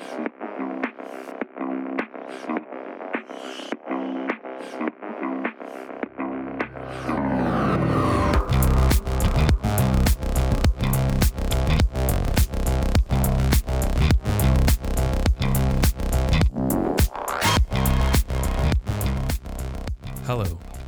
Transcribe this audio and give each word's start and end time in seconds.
Hello, 0.00 0.16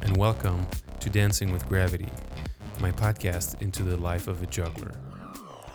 and 0.01 0.17
welcome 0.17 0.67
to 1.01 1.11
Dancing 1.11 1.53
with 1.53 1.69
Gravity, 1.69 2.09
my 2.81 2.91
podcast 2.93 3.61
into 3.61 3.83
the 3.83 3.99
life 3.99 4.27
of 4.27 4.43
a 4.43 4.47
juggler. 4.47 4.95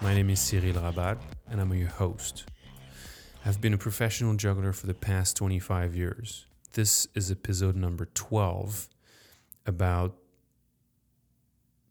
My 0.02 0.16
name 0.16 0.32
is 0.32 0.40
Cyril 0.40 0.74
Rabat, 0.74 1.20
and 1.52 1.62
I'm 1.62 1.72
your 1.76 1.90
host. 1.90 2.46
I've 3.48 3.61
been 3.61 3.73
a 3.73 3.77
professional 3.77 4.35
juggler 4.35 4.73
for 4.73 4.88
the 4.88 4.94
past 4.94 5.38
25 5.38 5.95
years. 5.95 6.48
This 6.73 7.08
is 7.16 7.31
episode 7.31 7.77
number 7.77 8.09
12 8.13 8.89
about 9.66 10.17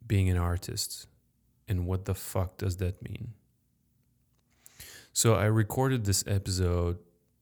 being 0.05 0.29
an 0.29 0.37
artist 0.37 1.07
and 1.67 1.87
what 1.87 2.05
the 2.05 2.13
fuck 2.13 2.57
does 2.57 2.77
that 2.77 3.01
mean. 3.01 3.33
So, 5.13 5.33
I 5.33 5.45
recorded 5.45 6.05
this 6.05 6.23
episode 6.27 6.99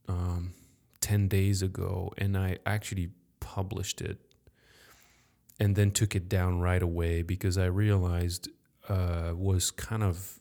um, 0.08 0.54
10 1.02 1.28
days 1.28 1.62
ago, 1.62 2.14
and 2.18 2.38
I 2.38 2.60
actually 2.66 3.10
published 3.42 4.00
it 4.00 4.22
and 5.60 5.76
then 5.76 5.92
took 5.92 6.16
it 6.16 6.30
down 6.30 6.62
right 6.62 6.82
away 6.82 7.22
because 7.22 7.58
I 7.58 7.66
realized 7.66 8.48
uh, 8.88 9.34
was 9.36 9.72
kind 9.72 10.04
of 10.04 10.40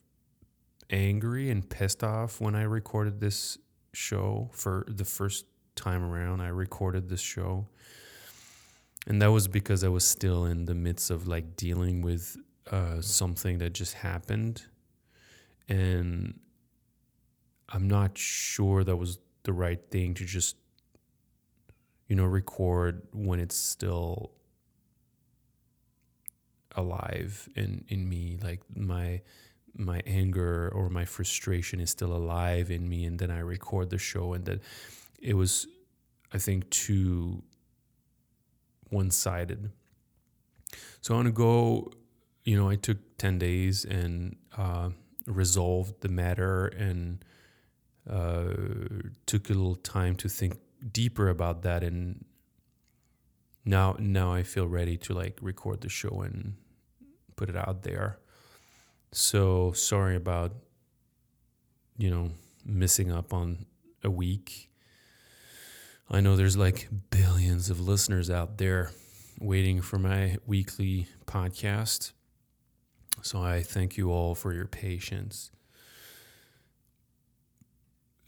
angry 0.90 1.50
and 1.50 1.68
pissed 1.68 2.04
off 2.04 2.40
when 2.40 2.54
I 2.54 2.62
recorded 2.62 3.18
this 3.18 3.58
show 3.94 4.50
for 4.52 4.84
the 4.88 5.04
first 5.04 5.46
time 5.76 6.02
around. 6.02 6.40
I 6.40 6.48
recorded 6.48 7.08
this 7.08 7.20
show, 7.20 7.66
and 9.06 9.20
that 9.22 9.30
was 9.30 9.48
because 9.48 9.84
I 9.84 9.88
was 9.88 10.04
still 10.04 10.44
in 10.44 10.66
the 10.66 10.74
midst 10.74 11.10
of 11.10 11.26
like 11.26 11.56
dealing 11.56 12.02
with 12.02 12.36
uh, 12.70 13.00
something 13.00 13.58
that 13.58 13.72
just 13.72 13.94
happened, 13.94 14.62
and 15.68 16.38
I'm 17.68 17.88
not 17.88 18.16
sure 18.16 18.84
that 18.84 18.96
was 18.96 19.18
the 19.44 19.52
right 19.52 19.80
thing 19.90 20.14
to 20.14 20.24
just 20.24 20.56
you 22.08 22.16
know 22.16 22.24
record 22.24 23.02
when 23.12 23.40
it's 23.40 23.56
still 23.56 24.32
alive 26.76 27.48
in 27.56 27.84
in 27.88 28.08
me 28.08 28.38
like 28.42 28.60
my 28.74 29.20
my 29.76 30.00
anger 30.06 30.70
or 30.74 30.88
my 30.88 31.04
frustration 31.04 31.80
is 31.80 31.90
still 31.90 32.12
alive 32.12 32.70
in 32.70 32.88
me 32.88 33.04
and 33.04 33.18
then 33.18 33.30
I 33.30 33.40
record 33.40 33.90
the 33.90 33.98
show 33.98 34.32
and 34.32 34.44
that 34.44 34.60
it 35.20 35.34
was 35.34 35.66
I 36.32 36.38
think 36.38 36.70
too 36.70 37.42
one-sided 38.90 39.70
so 41.00 41.14
I 41.14 41.16
want 41.16 41.26
to 41.26 41.32
go 41.32 41.92
you 42.44 42.56
know 42.56 42.68
I 42.68 42.76
took 42.76 42.98
10 43.18 43.38
days 43.38 43.84
and 43.84 44.36
uh, 44.56 44.90
resolved 45.26 46.00
the 46.02 46.08
matter 46.08 46.66
and 46.66 47.24
uh, 48.08 48.52
took 49.26 49.50
a 49.50 49.54
little 49.54 49.76
time 49.76 50.14
to 50.16 50.28
think 50.28 50.58
deeper 50.92 51.28
about 51.28 51.62
that 51.62 51.82
and 51.82 52.24
now 53.64 53.96
now 53.98 54.32
I 54.32 54.42
feel 54.42 54.68
ready 54.68 54.96
to 54.98 55.14
like 55.14 55.38
record 55.40 55.80
the 55.80 55.88
show 55.88 56.20
and 56.20 56.54
put 57.36 57.48
it 57.48 57.56
out 57.56 57.82
there. 57.82 58.18
So 59.16 59.70
sorry 59.70 60.16
about 60.16 60.52
you 61.96 62.10
know 62.10 62.32
missing 62.64 63.12
up 63.12 63.32
on 63.32 63.66
a 64.02 64.10
week. 64.10 64.70
I 66.10 66.20
know 66.20 66.34
there's 66.34 66.56
like 66.56 66.88
billions 67.10 67.70
of 67.70 67.80
listeners 67.80 68.28
out 68.28 68.58
there 68.58 68.90
waiting 69.40 69.80
for 69.82 70.00
my 70.00 70.38
weekly 70.46 71.06
podcast. 71.26 72.10
So 73.22 73.40
I 73.40 73.62
thank 73.62 73.96
you 73.96 74.10
all 74.10 74.34
for 74.34 74.52
your 74.52 74.66
patience. 74.66 75.52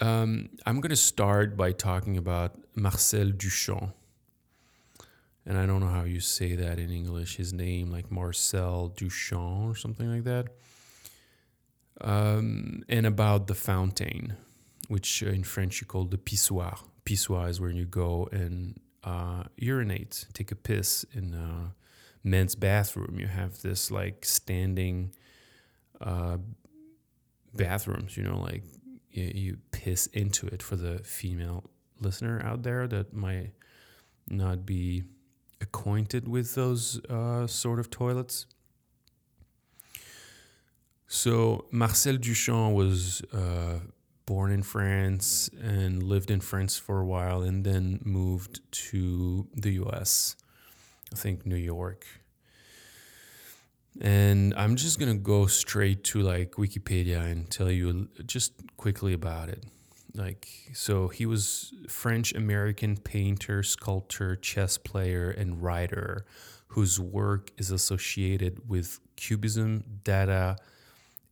Um, 0.00 0.50
I'm 0.64 0.80
going 0.80 0.90
to 0.90 0.96
start 0.96 1.56
by 1.56 1.72
talking 1.72 2.16
about 2.16 2.60
Marcel 2.76 3.26
Duchamp 3.32 3.92
and 5.46 5.56
I 5.56 5.64
don't 5.64 5.80
know 5.80 5.88
how 5.88 6.02
you 6.04 6.18
say 6.20 6.56
that 6.56 6.78
in 6.78 6.90
English. 6.90 7.36
His 7.36 7.52
name, 7.52 7.90
like 7.90 8.10
Marcel 8.10 8.92
Duchamp 8.96 9.70
or 9.70 9.76
something 9.76 10.12
like 10.12 10.24
that. 10.24 10.46
Um, 12.00 12.82
and 12.88 13.06
about 13.06 13.46
the 13.46 13.54
fountain, 13.54 14.36
which 14.88 15.22
in 15.22 15.44
French 15.44 15.80
you 15.80 15.86
call 15.86 16.04
the 16.04 16.18
pissoir. 16.18 16.78
Pissoir 17.04 17.48
is 17.48 17.60
where 17.60 17.70
you 17.70 17.86
go 17.86 18.28
and 18.32 18.78
uh, 19.04 19.44
urinate, 19.56 20.26
take 20.34 20.52
a 20.52 20.56
piss 20.56 21.04
in 21.12 21.32
a 21.34 21.74
men's 22.22 22.54
bathroom. 22.54 23.18
You 23.18 23.28
have 23.28 23.62
this 23.62 23.90
like 23.90 24.24
standing 24.24 25.12
uh, 26.00 26.38
bathrooms, 27.54 28.16
you 28.16 28.24
know, 28.24 28.38
like 28.40 28.64
you, 29.10 29.32
you 29.34 29.56
piss 29.70 30.06
into 30.08 30.46
it 30.48 30.62
for 30.62 30.76
the 30.76 30.98
female 30.98 31.64
listener 32.00 32.42
out 32.44 32.62
there 32.62 32.86
that 32.88 33.14
might 33.14 33.52
not 34.28 34.66
be 34.66 35.04
acquainted 35.60 36.28
with 36.28 36.54
those 36.54 37.00
uh, 37.06 37.46
sort 37.46 37.78
of 37.78 37.90
toilets. 37.90 38.46
So 41.08 41.66
Marcel 41.70 42.16
Duchamp 42.16 42.74
was 42.74 43.22
uh, 43.32 43.80
born 44.26 44.50
in 44.50 44.62
France 44.62 45.48
and 45.62 46.02
lived 46.02 46.30
in 46.30 46.40
France 46.40 46.76
for 46.76 47.00
a 47.00 47.06
while, 47.06 47.42
and 47.42 47.64
then 47.64 48.00
moved 48.04 48.60
to 48.90 49.46
the 49.54 49.74
U.S. 49.74 50.36
I 51.12 51.16
think 51.16 51.46
New 51.46 51.56
York. 51.56 52.04
And 54.00 54.52
I'm 54.54 54.76
just 54.76 54.98
gonna 54.98 55.14
go 55.14 55.46
straight 55.46 56.04
to 56.04 56.20
like 56.20 56.52
Wikipedia 56.52 57.20
and 57.20 57.48
tell 57.50 57.70
you 57.70 58.08
just 58.26 58.52
quickly 58.76 59.12
about 59.12 59.48
it. 59.48 59.64
Like, 60.14 60.48
so 60.72 61.08
he 61.08 61.26
was 61.26 61.72
French 61.88 62.34
American 62.34 62.96
painter, 62.96 63.62
sculptor, 63.62 64.34
chess 64.34 64.78
player, 64.78 65.30
and 65.30 65.62
writer 65.62 66.24
whose 66.68 66.98
work 66.98 67.52
is 67.58 67.70
associated 67.70 68.68
with 68.68 68.98
Cubism, 69.16 69.84
Dada, 70.04 70.56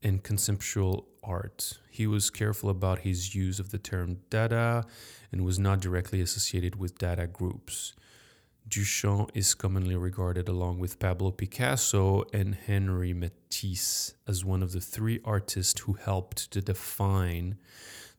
and 0.04 0.22
conceptual 0.22 1.08
art. 1.22 1.78
He 1.90 2.06
was 2.06 2.30
careful 2.30 2.70
about 2.70 3.00
his 3.00 3.34
use 3.34 3.58
of 3.58 3.70
the 3.70 3.78
term 3.78 4.18
Dada 4.30 4.84
and 5.32 5.44
was 5.44 5.58
not 5.58 5.80
directly 5.80 6.20
associated 6.20 6.76
with 6.76 6.98
Dada 6.98 7.26
groups. 7.26 7.94
Duchamp 8.68 9.30
is 9.34 9.54
commonly 9.54 9.96
regarded, 9.96 10.48
along 10.48 10.78
with 10.78 10.98
Pablo 10.98 11.30
Picasso 11.30 12.24
and 12.32 12.56
Henri 12.66 13.12
Matisse, 13.12 14.14
as 14.26 14.44
one 14.44 14.62
of 14.62 14.72
the 14.72 14.80
three 14.80 15.20
artists 15.24 15.80
who 15.80 15.94
helped 15.94 16.50
to 16.50 16.62
define 16.62 17.58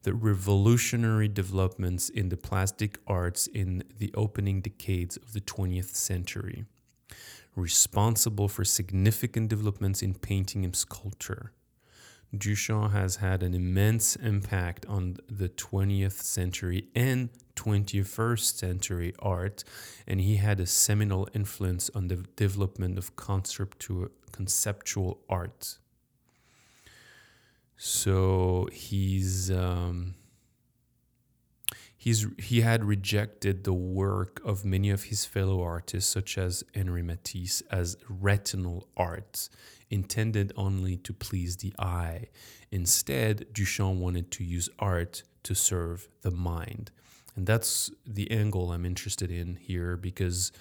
the 0.03 0.13
revolutionary 0.13 1.27
developments 1.27 2.09
in 2.09 2.29
the 2.29 2.37
plastic 2.37 2.99
arts 3.07 3.47
in 3.47 3.83
the 3.97 4.11
opening 4.13 4.61
decades 4.61 5.17
of 5.17 5.33
the 5.33 5.41
20th 5.41 5.95
century, 5.95 6.65
responsible 7.55 8.47
for 8.47 8.63
significant 8.63 9.49
developments 9.49 10.03
in 10.03 10.13
painting 10.13 10.63
and 10.63 10.75
sculpture. 10.75 11.51
Duchamp 12.33 12.91
has 12.91 13.17
had 13.17 13.43
an 13.43 13.53
immense 13.53 14.15
impact 14.15 14.85
on 14.87 15.17
the 15.29 15.49
20th 15.49 16.23
century 16.23 16.87
and 16.95 17.29
21st 17.55 18.57
century 18.57 19.13
art, 19.19 19.63
and 20.07 20.19
he 20.19 20.37
had 20.37 20.59
a 20.59 20.65
seminal 20.65 21.27
influence 21.33 21.89
on 21.95 22.07
the 22.07 22.17
development 22.35 22.97
of 22.97 23.15
conceptual 23.15 25.19
art. 25.29 25.77
So 27.77 28.67
he's 28.71 29.51
um, 29.51 30.15
he's 31.95 32.25
he 32.37 32.61
had 32.61 32.85
rejected 32.85 33.63
the 33.63 33.73
work 33.73 34.41
of 34.45 34.63
many 34.63 34.89
of 34.89 35.05
his 35.05 35.25
fellow 35.25 35.61
artists, 35.61 36.11
such 36.11 36.37
as 36.37 36.63
Henri 36.73 37.03
Matisse, 37.03 37.61
as 37.71 37.97
retinal 38.09 38.87
art 38.95 39.49
intended 39.99 40.53
only 40.55 40.97
to 40.97 41.11
please 41.13 41.57
the 41.57 41.73
eye. 41.79 42.27
Instead, 42.71 43.47
Duchamp 43.53 43.97
wanted 43.97 44.29
to 44.31 44.43
use 44.43 44.69
art 44.77 45.23
to 45.43 45.55
serve 45.55 46.07
the 46.21 46.31
mind, 46.31 46.91
and 47.35 47.47
that's 47.47 47.89
the 48.05 48.29
angle 48.29 48.71
I'm 48.71 48.85
interested 48.85 49.31
in 49.31 49.55
here 49.55 49.97
because 49.97 50.51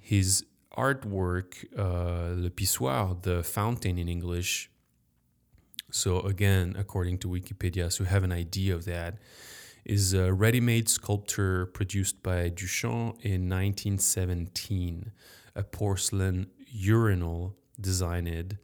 his 0.00 0.44
artwork, 0.76 1.64
uh, 1.78 2.34
Le 2.44 2.50
Pissoir, 2.50 3.22
the 3.22 3.42
fountain 3.42 3.96
in 3.98 4.08
English, 4.08 4.70
so, 5.90 6.20
again, 6.22 6.74
according 6.76 7.18
to 7.18 7.28
Wikipedia, 7.28 7.92
so 7.92 8.02
you 8.02 8.10
have 8.10 8.24
an 8.24 8.32
idea 8.32 8.74
of 8.74 8.84
that, 8.86 9.18
is 9.84 10.12
a 10.12 10.32
ready 10.32 10.60
made 10.60 10.88
sculpture 10.88 11.66
produced 11.66 12.20
by 12.20 12.50
Duchamp 12.50 13.20
in 13.22 13.48
1917, 13.48 15.12
a 15.54 15.62
porcelain 15.62 16.50
urinal 16.66 17.56
designed. 17.80 18.58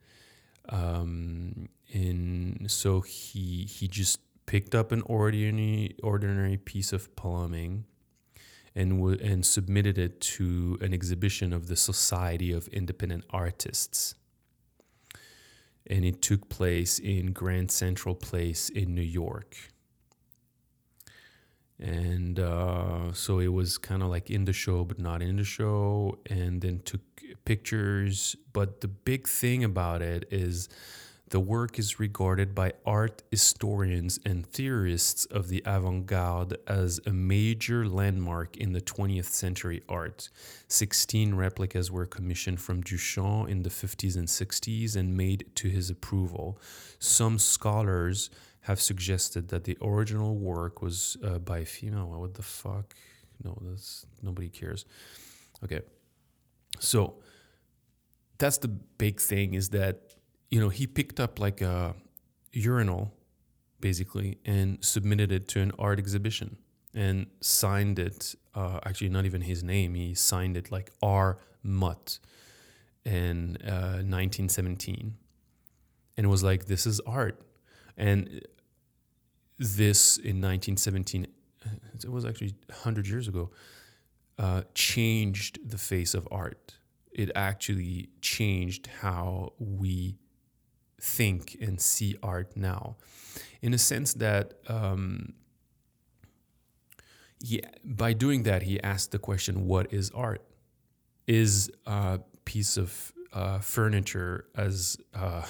Um, 0.69 1.69
in 1.93 2.67
so 2.69 3.01
he 3.01 3.65
he 3.65 3.89
just 3.89 4.21
picked 4.47 4.75
up 4.75 4.93
an 4.93 5.03
ordinary 5.07 5.97
ordinary 6.03 6.57
piece 6.57 6.93
of 6.93 7.15
plumbing 7.17 7.85
and 8.75 8.99
w- 8.99 9.19
and 9.23 9.45
submitted 9.45 9.99
it 9.99 10.21
to 10.21 10.79
an 10.81 10.95
exhibition 10.95 11.53
of 11.53 11.67
the 11.67 11.77
Society 11.77 12.53
of 12.53 12.69
Independent 12.69 13.25
Artists. 13.31 14.15
And 15.87 16.05
it 16.05 16.23
took 16.23 16.49
place 16.49 16.99
in 16.99 17.33
Grand 17.33 17.71
Central 17.71 18.15
Palace 18.15 18.69
in 18.69 18.95
New 18.95 19.03
York. 19.03 19.57
And 21.81 22.39
uh, 22.39 23.13
so 23.13 23.39
it 23.39 23.49
was 23.49 23.79
kind 23.79 24.03
of 24.03 24.11
like 24.11 24.31
in 24.31 24.45
the 24.45 24.53
show, 24.53 24.85
but 24.85 24.99
not 24.99 25.23
in 25.23 25.37
the 25.37 25.45
show, 25.45 26.19
and 26.29 26.61
then 26.61 26.81
took 26.85 27.01
pictures. 27.45 28.37
But 28.53 28.81
the 28.83 28.89
big 28.89 29.27
thing 29.27 29.65
about 29.65 30.03
it 30.03 30.27
is 30.31 30.69
the 31.31 31.41
work 31.41 31.79
is 31.79 32.01
regarded 32.01 32.57
by 32.57 32.73
art 32.85 33.23
historians 33.31 34.19
and 34.27 34.45
theorists 34.45 35.27
of 35.27 35.47
the 35.47 35.63
avant 35.65 36.07
garde 36.07 36.57
as 36.67 37.01
a 37.07 37.13
major 37.13 37.87
landmark 37.87 38.57
in 38.57 38.73
the 38.73 38.81
20th 38.81 39.27
century 39.27 39.81
art. 39.89 40.29
16 40.67 41.37
replicas 41.37 41.89
were 41.89 42.05
commissioned 42.05 42.61
from 42.61 42.83
Duchamp 42.83 43.49
in 43.49 43.63
the 43.63 43.71
50s 43.71 44.17
and 44.17 44.27
60s 44.27 44.97
and 44.97 45.17
made 45.17 45.45
to 45.55 45.69
his 45.69 45.89
approval. 45.89 46.59
Some 46.99 47.39
scholars 47.39 48.29
have 48.63 48.81
suggested 48.81 49.49
that 49.49 49.65
the 49.65 49.77
original 49.83 50.37
work 50.37 50.83
was 50.83 51.17
uh, 51.25 51.39
by 51.39 51.59
a 51.59 51.65
female. 51.65 52.09
What 52.09 52.35
the 52.35 52.43
fuck? 52.43 52.95
No, 53.43 53.57
that's 53.63 54.07
nobody 54.23 54.49
cares. 54.49 54.85
Okay. 55.65 55.81
So 56.79 57.15
that's 58.39 58.59
the 58.59 58.69
big 58.69 59.21
thing 59.21 59.55
is 59.55 59.71
that 59.71 60.11
you 60.51 60.61
know, 60.61 60.69
he 60.69 60.87
picked 60.87 61.21
up 61.21 61.39
like 61.39 61.61
a 61.61 61.95
urinal, 62.53 63.15
basically, 63.81 64.39
and 64.45 64.85
submitted 64.85 65.33
it 65.33 65.49
to 65.49 65.61
an 65.61 65.73
art 65.79 65.99
exhibition 65.99 66.59
and 66.93 67.27
signed 67.41 67.99
it. 67.99 68.35
Uh, 68.55 68.81
actually, 68.85 69.09
not 69.09 69.25
even 69.25 69.43
his 69.43 69.63
name. 69.63 69.95
He 69.95 70.15
signed 70.15 70.57
it 70.57 70.73
like 70.73 70.91
R. 71.01 71.39
Mutt 71.63 72.19
in 73.05 73.57
uh, 73.65 74.03
1917, 74.03 75.15
and 76.17 76.29
was 76.29 76.43
like, 76.43 76.67
"This 76.67 76.85
is 76.85 77.01
art." 77.01 77.41
And 78.01 78.41
this 79.59 80.17
in 80.17 80.41
1917, 80.41 81.27
it 82.03 82.11
was 82.11 82.25
actually 82.25 82.55
100 82.69 83.07
years 83.07 83.29
ago, 83.29 83.51
uh, 84.39 84.63
changed 84.75 85.59
the 85.69 85.77
face 85.77 86.15
of 86.15 86.27
art. 86.31 86.79
It 87.13 87.31
actually 87.35 88.09
changed 88.23 88.89
how 89.03 89.53
we 89.59 90.17
think 90.99 91.59
and 91.61 91.79
see 91.79 92.17
art 92.23 92.57
now, 92.57 92.97
in 93.61 93.75
a 93.75 93.79
sense 93.79 94.15
that 94.15 94.55
um, 94.67 95.35
he, 97.45 97.63
by 97.85 98.15
doing 98.15 98.45
that, 98.45 98.63
he 98.63 98.83
asked 98.83 99.11
the 99.11 99.19
question, 99.19 99.67
"What 99.67 99.93
is 99.93 100.11
art? 100.15 100.43
Is 101.27 101.71
a 101.85 102.21
piece 102.47 102.79
of 102.79 103.13
uh, 103.33 103.59
furniture 103.59 104.47
as 104.55 104.97
uh, 105.13 105.47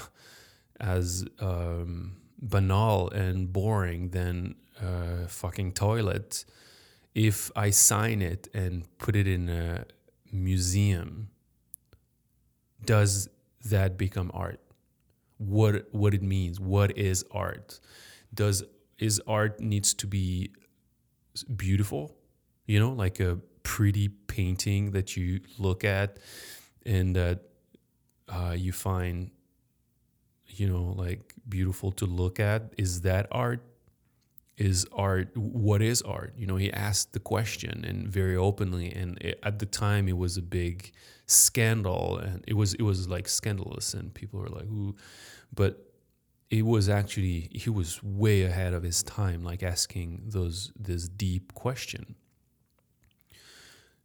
as 0.80 1.24
um, 1.38 2.19
banal 2.40 3.08
and 3.10 3.52
boring 3.52 4.10
than 4.10 4.56
a 4.80 5.28
fucking 5.28 5.72
toilet? 5.72 6.44
If 7.14 7.50
I 7.56 7.70
sign 7.70 8.22
it 8.22 8.48
and 8.54 8.86
put 8.98 9.16
it 9.16 9.26
in 9.26 9.48
a 9.48 9.84
museum, 10.32 11.30
does 12.84 13.28
that 13.64 13.98
become 13.98 14.30
art?" 14.32 14.60
what 15.40 15.86
what 15.92 16.12
it 16.12 16.22
means. 16.22 16.60
What 16.60 16.96
is 16.98 17.24
art? 17.30 17.80
Does 18.34 18.62
is 18.98 19.20
art 19.26 19.60
needs 19.60 19.94
to 19.94 20.06
be 20.06 20.50
beautiful? 21.56 22.14
You 22.66 22.78
know, 22.78 22.92
like 22.92 23.20
a 23.20 23.38
pretty 23.62 24.08
painting 24.08 24.92
that 24.92 25.16
you 25.16 25.40
look 25.58 25.82
at 25.82 26.18
and 26.84 27.16
that 27.16 27.40
uh, 28.28 28.54
you 28.56 28.72
find 28.72 29.30
you 30.60 30.68
know 30.68 30.94
like 30.96 31.34
beautiful 31.48 31.90
to 31.92 32.04
look 32.04 32.38
at 32.38 32.74
is 32.76 33.00
that 33.00 33.26
art? 33.32 33.64
Is 34.58 34.86
art 34.92 35.34
what 35.36 35.80
is 35.80 36.02
art? 36.02 36.34
You 36.36 36.46
know 36.46 36.56
he 36.56 36.70
asked 36.72 37.14
the 37.14 37.18
question 37.18 37.84
and 37.84 38.06
very 38.06 38.36
openly 38.36 38.92
and 38.92 39.16
it, 39.22 39.40
at 39.42 39.58
the 39.58 39.66
time 39.66 40.06
it 40.06 40.18
was 40.18 40.36
a 40.36 40.42
big 40.42 40.92
scandal 41.26 42.18
and 42.18 42.44
it 42.46 42.54
was 42.54 42.74
it 42.74 42.82
was 42.82 43.08
like 43.08 43.26
scandalous 43.26 43.94
and 43.94 44.12
people 44.12 44.38
were 44.40 44.48
like 44.48 44.64
ooh 44.64 44.94
but 45.54 45.86
it 46.50 46.66
was 46.66 46.88
actually 46.88 47.48
he 47.52 47.70
was 47.70 48.02
way 48.02 48.42
ahead 48.42 48.74
of 48.74 48.82
his 48.82 49.02
time 49.02 49.42
like 49.42 49.62
asking 49.62 50.22
those 50.26 50.72
this 50.78 51.08
deep 51.08 51.54
question. 51.54 52.16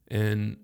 And 0.08 0.58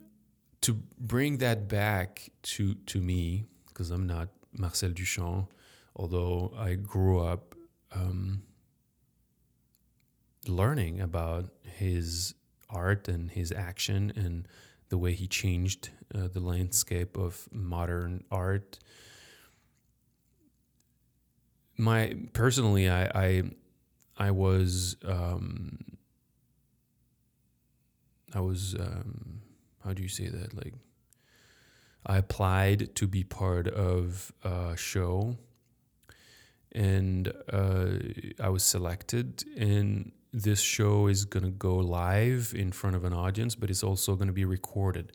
to 0.62 0.74
bring 1.00 1.40
that 1.40 1.68
back 1.68 2.30
to 2.44 2.76
to 2.92 3.02
me 3.02 3.46
because 3.68 3.90
i'm 3.92 4.08
not 4.08 4.30
marcel 4.54 4.92
duchamp 4.92 5.48
although 5.96 6.54
i 6.58 6.76
grew 6.76 7.20
up 7.20 7.56
um, 7.94 8.44
learning 10.48 11.02
about 11.02 11.50
his 11.64 12.34
art 12.70 13.08
and 13.08 13.32
his 13.32 13.52
action 13.52 14.12
and 14.16 14.48
the 14.90 14.98
way 14.98 15.14
he 15.14 15.28
changed 15.28 15.90
uh, 16.16 16.28
the 16.28 16.40
landscape 16.40 17.18
of 17.18 17.48
modern 17.52 18.24
art 18.32 18.80
my 21.82 22.16
personally, 22.34 22.90
I 22.90 23.06
I, 23.06 23.44
I 24.18 24.32
was 24.32 24.96
um, 25.04 25.80
I 28.34 28.40
was 28.40 28.76
um, 28.76 29.42
how 29.84 29.94
do 29.94 30.04
you 30.04 30.10
say 30.10 30.28
that? 30.30 30.54
Like 30.56 30.74
I 32.06 32.18
applied 32.18 32.96
to 32.96 33.08
be 33.08 33.24
part 33.24 33.68
of 33.68 34.32
a 34.44 34.78
show, 34.78 35.38
and 36.74 37.32
uh, 37.52 37.90
I 38.40 38.50
was 38.50 38.64
selected. 38.64 39.44
And 39.58 40.12
this 40.34 40.62
show 40.62 41.08
is 41.08 41.26
gonna 41.26 41.52
go 41.52 41.76
live 41.78 42.54
in 42.56 42.72
front 42.72 42.96
of 42.96 43.04
an 43.04 43.14
audience, 43.14 43.56
but 43.56 43.70
it's 43.70 43.84
also 43.84 44.16
gonna 44.16 44.32
be 44.32 44.46
recorded 44.46 45.12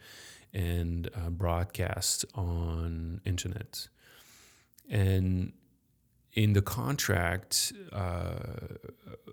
and 0.53 1.09
uh, 1.15 1.31
broadcast 1.31 2.25
on 2.35 3.21
internet. 3.25 3.89
And 4.89 5.53
in 6.35 6.53
the 6.53 6.63
contract, 6.63 7.73
uh, 7.93 8.35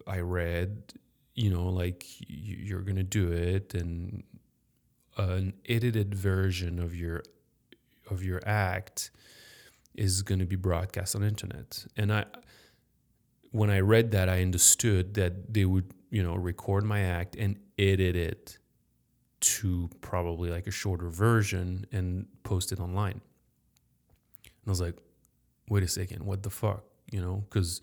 I 0.07 0.19
read, 0.19 0.93
you 1.35 1.49
know, 1.49 1.67
like 1.67 2.05
you're 2.27 2.81
gonna 2.81 3.03
do 3.03 3.31
it, 3.31 3.73
and 3.73 4.23
an 5.17 5.53
edited 5.67 6.15
version 6.15 6.79
of 6.79 6.95
your 6.95 7.23
of 8.09 8.23
your 8.23 8.41
act 8.45 9.11
is 9.95 10.21
going 10.21 10.39
to 10.39 10.45
be 10.45 10.55
broadcast 10.55 11.15
on 11.15 11.23
internet. 11.23 11.85
And 11.97 12.13
I, 12.13 12.25
when 13.51 13.69
I 13.69 13.79
read 13.79 14.11
that, 14.11 14.29
I 14.29 14.41
understood 14.41 15.13
that 15.15 15.53
they 15.53 15.65
would, 15.65 15.93
you 16.09 16.23
know, 16.23 16.35
record 16.35 16.83
my 16.83 17.01
act 17.01 17.35
and 17.35 17.57
edit 17.77 18.15
it 18.15 18.57
to 19.41 19.89
probably 20.01 20.49
like 20.49 20.67
a 20.67 20.71
shorter 20.71 21.09
version 21.09 21.85
and 21.91 22.27
post 22.43 22.71
it 22.71 22.79
online. 22.79 23.21
And 24.43 24.67
I 24.67 24.69
was 24.69 24.81
like, 24.81 24.95
wait 25.69 25.83
a 25.83 25.87
second, 25.87 26.25
what 26.25 26.43
the 26.43 26.49
fuck? 26.49 26.83
you 27.13 27.21
know, 27.21 27.43
because 27.47 27.79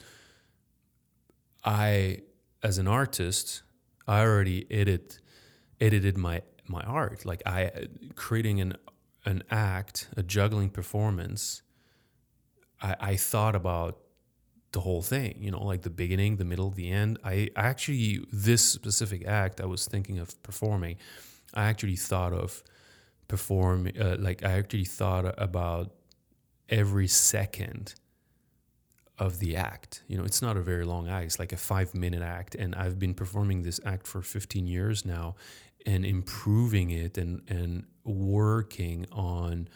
I, 1.65 2.23
as 2.65 2.79
an 2.79 2.89
artist, 2.89 3.63
I 4.09 4.23
already 4.23 4.67
edit, 4.71 5.21
edited 5.81 6.19
my 6.19 6.43
my 6.67 6.83
art. 6.83 7.25
Like 7.25 7.43
I 7.47 7.87
creating 8.17 8.61
an 8.61 8.77
an 9.25 9.45
act, 9.51 10.09
a 10.17 10.23
juggling 10.23 10.71
performance. 10.71 11.63
I, 12.81 12.97
I 13.01 13.17
thought 13.17 13.55
about 13.55 13.99
the 14.73 14.81
whole 14.81 15.03
thing, 15.03 15.37
you 15.41 15.51
know, 15.51 15.65
like 15.65 15.83
the 15.83 15.91
beginning, 15.91 16.37
the 16.37 16.45
middle, 16.45 16.71
the 16.71 16.91
end. 16.91 17.19
I 17.25 17.49
actually 17.57 18.21
this 18.33 18.63
specific 18.63 19.27
act 19.27 19.61
I 19.61 19.67
was 19.67 19.87
thinking 19.87 20.19
of 20.19 20.41
performing. 20.43 20.97
I 21.55 21.65
actually 21.65 21.97
thought 21.97 22.33
of 22.33 22.63
perform 23.27 23.89
uh, 23.99 24.17
like 24.19 24.45
I 24.45 24.53
actually 24.53 24.85
thought 24.85 25.35
about 25.39 25.93
every 26.69 27.09
second 27.09 27.95
of 29.19 29.39
the 29.39 29.57
act. 29.57 30.03
You 30.09 30.17
know, 30.17 30.25
it's 30.25 30.41
not 30.41 30.57
a 30.57 30.63
very 30.63 30.85
long 30.85 31.09
act, 31.09 31.27
it's 31.27 31.39
like 31.39 31.53
a 31.53 31.57
five 31.57 31.95
minute 31.95 32.23
act. 32.23 32.55
And 32.55 32.75
I've 32.75 32.99
been 32.99 33.15
performing 33.15 33.63
this 33.63 33.81
act 33.85 34.07
for 34.07 34.23
15 34.23 34.67
years 34.67 35.05
now 35.05 35.35
and 35.87 36.05
improving 36.05 36.91
it 36.91 37.19
and, 37.19 37.43
and 37.49 37.85
working 38.05 39.07
on 39.13 39.69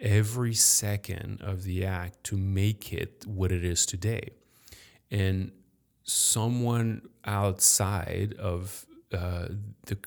every 0.00 0.54
second 0.54 1.40
of 1.42 1.64
the 1.64 1.84
act 1.84 2.24
to 2.24 2.36
make 2.36 2.92
it 2.92 3.24
what 3.26 3.52
it 3.52 3.64
is 3.64 3.86
today. 3.86 4.30
And 5.10 5.52
someone 6.04 7.02
outside 7.24 8.34
of 8.38 8.86
uh, 9.12 9.48
the, 9.86 9.98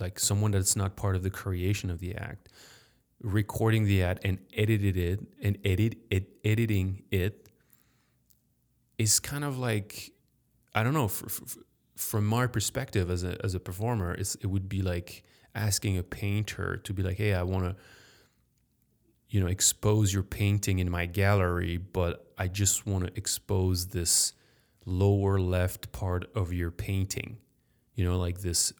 like 0.00 0.18
someone 0.18 0.50
that's 0.50 0.76
not 0.76 0.96
part 0.96 1.16
of 1.16 1.22
the 1.22 1.30
creation 1.30 1.90
of 1.90 2.00
the 2.00 2.14
act, 2.14 2.48
recording 3.22 3.84
the 3.84 4.02
act 4.02 4.24
and 4.24 4.38
edited 4.54 4.96
it 4.96 5.20
and 5.42 5.58
edit 5.64 5.96
it, 6.10 6.28
editing 6.44 7.02
it 7.10 7.48
is 8.98 9.18
kind 9.20 9.44
of 9.44 9.58
like 9.58 10.12
I 10.74 10.82
don't 10.82 10.94
know. 10.94 11.06
f 11.06 11.22
f 11.26 11.56
from 11.96 12.26
my 12.26 12.46
perspective 12.48 13.08
as 13.10 13.22
a 13.22 13.38
as 13.44 13.54
a 13.54 13.60
performer, 13.60 14.14
it 14.14 14.46
would 14.46 14.68
be 14.68 14.82
like 14.82 15.22
asking 15.54 15.96
a 15.96 16.02
painter 16.02 16.76
to 16.78 16.92
be 16.92 17.02
like, 17.02 17.16
"Hey, 17.16 17.34
I 17.34 17.44
want 17.44 17.64
to." 17.64 17.76
You 19.34 19.40
know 19.40 19.48
expose 19.48 20.14
your 20.14 20.22
painting 20.22 20.78
in 20.78 20.88
my 20.88 21.06
gallery 21.06 21.76
but 21.76 22.32
i 22.38 22.46
just 22.46 22.86
want 22.86 23.04
to 23.04 23.12
expose 23.16 23.88
this 23.88 24.32
lower 24.86 25.40
left 25.40 25.90
part 25.90 26.30
of 26.36 26.52
your 26.52 26.70
painting 26.70 27.36
you 27.96 28.04
know 28.04 28.16
like 28.16 28.40
this 28.42 28.72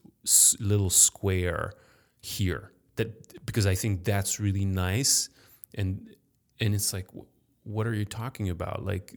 little 0.61 0.91
square 0.91 1.73
here 2.21 2.71
that 2.97 3.45
because 3.45 3.67
i 3.67 3.75
think 3.75 4.05
that's 4.05 4.41
really 4.41 4.65
nice. 4.65 5.29
And 5.75 6.15
and 6.61 6.75
it's 6.75 6.93
like 6.93 7.09
what 7.65 7.87
are 7.87 7.95
you 7.95 8.05
talking 8.05 8.51
about? 8.51 8.85
Like 8.85 9.15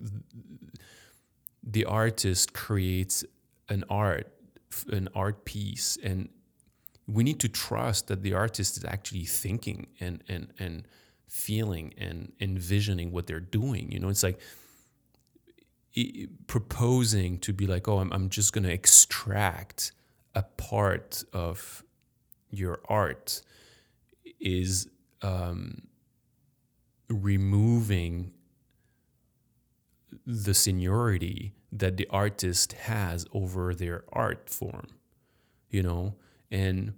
the 1.61 1.85
artist 1.85 2.53
creates 2.53 3.23
an 3.69 3.83
art 3.89 4.31
an 4.89 5.09
art 5.13 5.45
piece 5.45 5.97
and 6.03 6.29
we 7.07 7.23
need 7.23 7.39
to 7.39 7.47
trust 7.47 8.07
that 8.07 8.21
the 8.21 8.33
artist 8.33 8.77
is 8.77 8.85
actually 8.85 9.25
thinking 9.25 9.87
and 9.99 10.23
and 10.27 10.47
and 10.59 10.87
feeling 11.27 11.93
and 11.97 12.31
envisioning 12.39 13.11
what 13.11 13.27
they're 13.27 13.39
doing. 13.39 13.91
You 13.91 13.99
know, 13.99 14.09
it's 14.09 14.23
like 14.23 14.39
proposing 16.47 17.39
to 17.39 17.53
be 17.53 17.67
like, 17.67 17.87
oh, 17.87 17.99
I'm, 17.99 18.11
I'm 18.13 18.29
just 18.29 18.53
going 18.53 18.63
to 18.63 18.71
extract 18.71 19.91
a 20.35 20.43
part 20.43 21.23
of 21.33 21.83
your 22.51 22.79
art 22.87 23.41
is 24.39 24.87
um, 25.21 25.87
removing 27.09 28.31
the 30.25 30.53
seniority 30.53 31.53
that 31.71 31.97
the 31.97 32.07
artist 32.09 32.73
has 32.73 33.25
over 33.33 33.73
their 33.73 34.03
art 34.13 34.49
form, 34.49 34.87
you 35.69 35.81
know? 35.81 36.15
And 36.51 36.93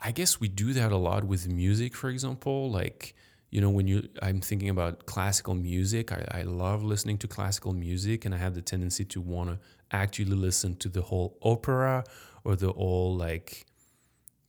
I 0.00 0.10
guess 0.10 0.40
we 0.40 0.48
do 0.48 0.72
that 0.72 0.92
a 0.92 0.96
lot 0.96 1.24
with 1.24 1.48
music, 1.48 1.94
for 1.94 2.10
example. 2.10 2.70
Like, 2.70 3.14
you 3.50 3.60
know 3.60 3.70
when 3.70 3.86
you 3.86 4.08
i'm 4.22 4.40
thinking 4.40 4.68
about 4.68 5.06
classical 5.06 5.54
music 5.54 6.12
I, 6.12 6.40
I 6.40 6.42
love 6.42 6.82
listening 6.82 7.18
to 7.18 7.28
classical 7.28 7.72
music 7.72 8.24
and 8.24 8.34
i 8.34 8.38
have 8.38 8.54
the 8.54 8.62
tendency 8.62 9.04
to 9.06 9.20
want 9.20 9.50
to 9.50 9.58
actually 9.90 10.26
listen 10.26 10.76
to 10.76 10.88
the 10.88 11.02
whole 11.02 11.38
opera 11.42 12.04
or 12.44 12.56
the 12.56 12.72
whole 12.72 13.16
like 13.16 13.66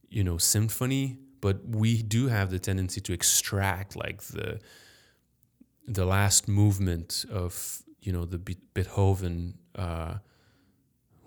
you 0.10 0.24
know 0.24 0.38
symphony 0.38 1.18
but 1.42 1.68
we 1.68 2.02
do 2.02 2.28
have 2.28 2.50
the 2.50 2.60
tendency 2.60 3.02
to 3.02 3.14
extract 3.14 3.96
like 3.96 4.22
the 4.24 4.60
the 5.88 6.06
last 6.06 6.48
movement 6.48 7.26
of 7.32 7.82
you 8.02 8.12
know 8.12 8.26
the 8.26 8.38
beethoven 8.38 9.54
uh, 9.76 10.16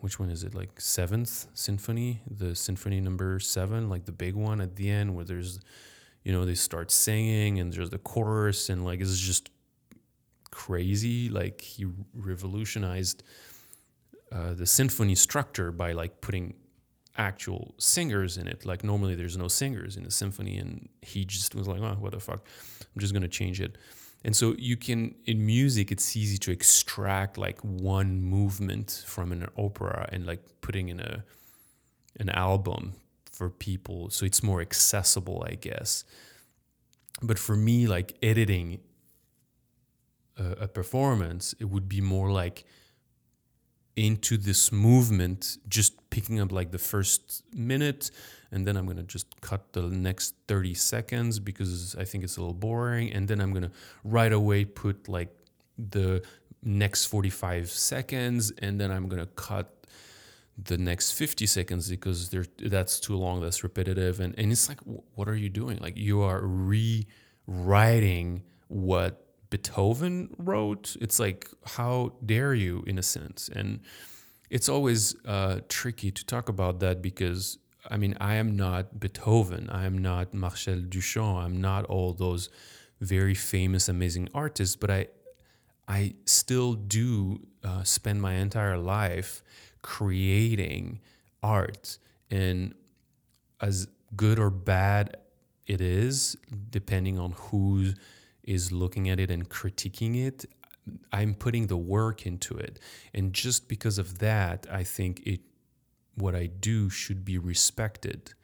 which 0.01 0.19
one 0.19 0.31
is 0.31 0.45
it 0.45 0.55
like 0.55 0.81
seventh 0.81 1.47
symphony? 1.55 2.23
The 2.27 2.55
symphony 2.55 3.01
number 3.01 3.39
seven 3.39 3.89
like 3.89 4.07
the 4.07 4.13
big 4.13 4.35
one 4.35 4.61
at 4.61 4.77
the 4.77 4.91
end 4.91 5.15
where 5.15 5.25
there's 5.25 5.61
you 6.25 6.33
know, 6.33 6.45
they 6.45 6.55
start 6.55 6.91
singing 6.91 7.59
and 7.59 7.73
there's 7.73 7.91
the 7.91 7.99
chorus 7.99 8.69
and 8.69 8.85
like 8.85 9.01
it's 9.01 9.19
just 9.19 9.51
crazy. 10.51 11.29
Like 11.29 11.61
he 11.61 11.87
revolutionized 12.15 13.23
uh, 14.33 14.55
the 14.55 14.67
symphony 14.67 15.15
structure 15.15 15.73
by 15.73 15.93
like 15.93 16.21
putting 16.21 16.55
actual 17.17 17.75
singers 17.79 18.37
in 18.37 18.47
it. 18.47 18.65
Like 18.65 18.85
normally 18.85 19.15
there's 19.15 19.37
no 19.37 19.49
singers 19.49 19.97
in 19.97 20.05
a 20.07 20.11
symphony, 20.11 20.59
and 20.59 20.89
he 21.03 21.25
just 21.25 21.55
was 21.55 21.67
like, 21.67 21.81
"Oh, 21.81 21.97
what 21.99 22.13
the 22.13 22.21
fuck? 22.21 22.45
I'm 22.81 23.01
just 23.01 23.13
gonna 23.13 23.29
change 23.29 23.61
it." 23.61 23.77
And 24.25 24.37
so 24.37 24.55
you 24.59 24.77
can 24.77 25.15
in 25.27 25.45
music, 25.45 25.91
it's 25.91 26.17
easy 26.17 26.39
to 26.39 26.51
extract 26.53 27.39
like 27.39 27.59
one 27.61 28.21
movement 28.21 29.05
from 29.07 29.33
an 29.33 29.47
opera 29.57 30.09
and 30.13 30.27
like 30.27 30.41
putting 30.61 30.89
in 30.89 31.01
a 31.01 31.25
an 32.19 32.29
album 32.29 32.95
for 33.41 33.49
people 33.49 34.11
so 34.11 34.27
it's 34.27 34.43
more 34.43 34.61
accessible 34.61 35.43
i 35.51 35.55
guess. 35.55 36.05
But 37.23 37.39
for 37.39 37.57
me 37.57 37.87
like 37.87 38.09
editing 38.23 38.81
a, 40.37 40.65
a 40.67 40.69
performance 40.69 41.55
it 41.59 41.65
would 41.73 41.89
be 41.89 42.03
more 42.03 42.31
like 42.31 42.67
into 43.97 44.37
this 44.37 44.71
movement 44.71 45.57
just 45.77 45.93
picking 46.11 46.39
up 46.39 46.53
like 46.53 46.71
the 46.71 46.85
first 46.93 47.43
minute 47.55 48.11
and 48.53 48.67
then 48.67 48.77
i'm 48.77 48.87
going 48.91 49.03
to 49.05 49.11
just 49.17 49.29
cut 49.41 49.73
the 49.73 49.83
next 49.83 50.35
30 50.47 50.75
seconds 50.75 51.39
because 51.39 51.97
i 51.97 52.05
think 52.05 52.23
it's 52.23 52.37
a 52.37 52.41
little 52.41 52.61
boring 52.69 53.11
and 53.15 53.27
then 53.27 53.41
i'm 53.41 53.53
going 53.57 53.69
to 53.71 53.73
right 54.05 54.33
away 54.33 54.65
put 54.65 55.09
like 55.09 55.35
the 55.79 56.23
next 56.63 57.07
45 57.07 57.71
seconds 57.71 58.53
and 58.59 58.79
then 58.81 58.91
i'm 58.91 59.09
going 59.09 59.25
to 59.29 59.33
cut 59.51 59.80
the 60.65 60.79
next 60.79 61.13
50 61.13 61.47
seconds 61.47 61.89
because 61.89 62.31
that's 62.59 63.01
too 63.01 63.17
long 63.17 63.41
that's 63.41 63.63
repetitive. 63.63 64.21
And, 64.21 64.35
and 64.39 64.53
it's 64.53 64.69
like 64.69 64.81
what 65.15 65.29
are 65.29 65.37
you 65.37 65.49
doing? 65.49 65.79
Like 65.79 65.97
you 65.97 66.23
are 66.23 66.41
rewriting 66.45 68.43
what 68.69 69.27
beethoven 69.51 70.35
wrote. 70.39 70.97
It's 71.01 71.19
like 71.19 71.49
how 71.65 72.13
dare 72.25 72.55
you 72.55 72.85
in 72.87 72.99
a 72.99 73.03
sense. 73.03 73.49
And 73.55 73.81
it's 74.49 74.69
always 74.69 75.15
uh, 75.25 75.61
tricky 75.69 76.11
to 76.11 76.25
talk 76.27 76.49
about 76.49 76.81
that 76.81 77.01
because 77.01 77.59
i 77.89 77.97
mean 77.97 78.15
i 78.21 78.35
am 78.35 78.57
not 78.57 79.01
beethoven. 79.01 79.71
I 79.71 79.87
am 79.87 79.97
not 79.99 80.35
marcel 80.35 80.81
duchamp. 80.81 81.45
I'm 81.45 81.61
not 81.61 81.85
all 81.87 82.13
those 82.13 82.51
very 83.01 83.35
famous 83.35 83.89
amazing 83.89 84.29
artists 84.35 84.77
but 84.77 84.91
i 84.91 85.07
i 85.89 86.15
still 86.27 86.75
do 86.75 87.41
uh, 87.65 87.83
spend 87.83 88.21
my 88.21 88.35
entire 88.35 88.77
life 88.77 89.43
creating 89.83 91.01
art 91.43 91.99
and 92.31 92.75
as 93.61 93.89
good 94.17 94.39
or 94.39 94.51
bad 94.51 95.17
it 95.67 95.81
is 95.81 96.37
depending 96.71 97.19
on 97.19 97.33
who 97.33 97.93
is 98.43 98.73
looking 98.73 99.09
at 99.09 99.21
it 99.21 99.31
and 99.31 99.49
critiquing 99.49 100.27
it 100.27 100.45
i'm 101.13 101.35
putting 101.35 101.67
the 101.67 101.77
work 101.77 102.27
into 102.27 102.57
it. 102.57 102.79
And 103.15 103.33
just 103.33 103.69
because 103.69 103.99
of 103.99 104.19
that 104.19 104.67
i 104.71 104.83
think 104.85 105.21
it 105.27 105.41
what 106.17 106.35
i 106.35 106.47
do 106.47 106.91
should 106.91 107.25
be 107.25 107.39
respected. 107.39 108.35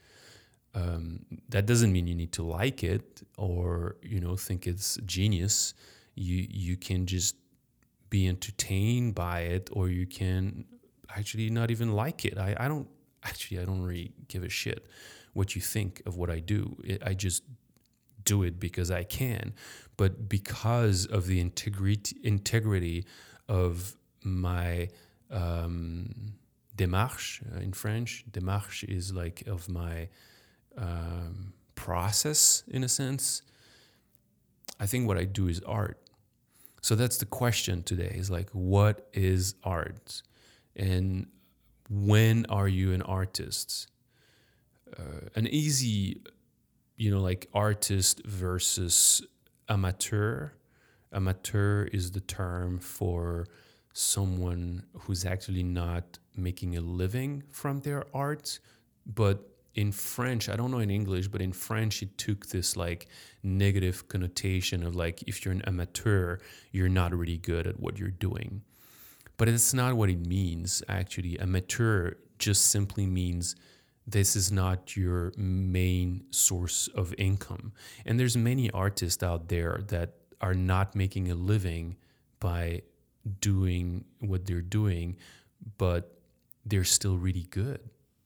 Um, 0.74 1.24
that 1.48 1.64
doesn't 1.64 1.90
mean 1.90 2.06
you 2.06 2.14
need 2.14 2.32
to 2.32 2.42
like 2.42 2.84
it 2.84 3.22
or 3.38 3.96
you 4.02 4.20
know 4.20 4.36
think 4.36 4.66
it's 4.66 4.98
genius. 5.06 5.74
You 6.14 6.46
you 6.50 6.76
can 6.76 7.06
just 7.06 7.34
be 8.10 8.28
entertained 8.28 9.14
by 9.14 9.40
it 9.40 9.70
or 9.72 9.88
you 9.88 10.06
can 10.06 10.66
actually 11.14 11.50
not 11.50 11.70
even 11.70 11.92
like 11.92 12.24
it. 12.24 12.38
I, 12.38 12.56
I 12.58 12.68
don't 12.68 12.88
actually 13.24 13.60
I 13.60 13.64
don't 13.64 13.82
really 13.82 14.12
give 14.28 14.42
a 14.42 14.48
shit 14.48 14.86
what 15.32 15.54
you 15.54 15.60
think 15.60 16.02
of 16.06 16.16
what 16.16 16.30
I 16.30 16.40
do. 16.40 16.76
It, 16.84 17.02
I 17.04 17.14
just 17.14 17.42
do 18.24 18.42
it 18.42 18.58
because 18.58 18.90
I 18.90 19.04
can, 19.04 19.54
but 19.96 20.28
because 20.28 21.06
of 21.06 21.26
the 21.26 21.40
integrity 21.40 22.16
integrity 22.22 23.04
of 23.48 23.96
my 24.22 24.88
um, 25.30 26.34
démarche 26.76 27.42
uh, 27.54 27.60
in 27.60 27.72
French. 27.72 28.24
Démarche 28.30 28.84
is 28.84 29.12
like 29.12 29.46
of 29.46 29.68
my 29.68 30.08
um, 30.76 31.52
process 31.74 32.62
in 32.68 32.84
a 32.84 32.88
sense. 32.88 33.42
I 34.78 34.86
think 34.86 35.08
what 35.08 35.16
I 35.16 35.24
do 35.24 35.48
is 35.48 35.60
art. 35.60 35.98
So 36.82 36.94
that's 36.94 37.16
the 37.16 37.26
question 37.26 37.82
today 37.82 38.14
is 38.14 38.30
like, 38.30 38.50
what 38.50 39.08
is 39.12 39.54
art? 39.64 40.22
And 40.76 41.26
when 41.88 42.46
are 42.46 42.68
you 42.68 42.92
an 42.92 43.02
artist? 43.02 43.88
Uh, 44.96 45.28
an 45.34 45.46
easy, 45.48 46.20
you 46.96 47.10
know, 47.10 47.20
like 47.20 47.48
artist 47.52 48.22
versus 48.24 49.22
amateur. 49.68 50.50
Amateur 51.12 51.84
is 51.84 52.12
the 52.12 52.20
term 52.20 52.78
for 52.78 53.46
someone 53.92 54.84
who's 55.00 55.24
actually 55.24 55.62
not 55.62 56.18
making 56.36 56.76
a 56.76 56.80
living 56.80 57.42
from 57.50 57.80
their 57.80 58.04
art. 58.12 58.58
But 59.06 59.48
in 59.74 59.92
French, 59.92 60.48
I 60.48 60.56
don't 60.56 60.70
know 60.70 60.80
in 60.80 60.90
English, 60.90 61.28
but 61.28 61.40
in 61.40 61.52
French, 61.52 62.02
it 62.02 62.18
took 62.18 62.46
this 62.46 62.76
like 62.76 63.06
negative 63.42 64.08
connotation 64.08 64.82
of 64.82 64.94
like, 64.96 65.22
if 65.26 65.44
you're 65.44 65.54
an 65.54 65.62
amateur, 65.66 66.38
you're 66.72 66.88
not 66.88 67.14
really 67.14 67.38
good 67.38 67.66
at 67.66 67.78
what 67.78 67.98
you're 67.98 68.10
doing. 68.10 68.62
But 69.36 69.48
it's 69.48 69.74
not 69.74 69.94
what 69.94 70.08
it 70.08 70.26
means, 70.26 70.82
actually. 70.88 71.36
A 71.38 71.46
mature 71.46 72.16
just 72.38 72.66
simply 72.66 73.06
means 73.06 73.56
this 74.06 74.36
is 74.36 74.52
not 74.52 74.96
your 74.96 75.32
main 75.36 76.24
source 76.30 76.88
of 76.94 77.14
income. 77.18 77.72
And 78.04 78.18
there's 78.18 78.36
many 78.36 78.70
artists 78.70 79.22
out 79.22 79.48
there 79.48 79.80
that 79.88 80.14
are 80.40 80.54
not 80.54 80.94
making 80.94 81.30
a 81.30 81.34
living 81.34 81.96
by 82.40 82.82
doing 83.40 84.04
what 84.20 84.46
they're 84.46 84.60
doing, 84.60 85.16
but 85.78 86.18
they're 86.64 86.84
still 86.84 87.16
really 87.16 87.46
good. 87.50 87.80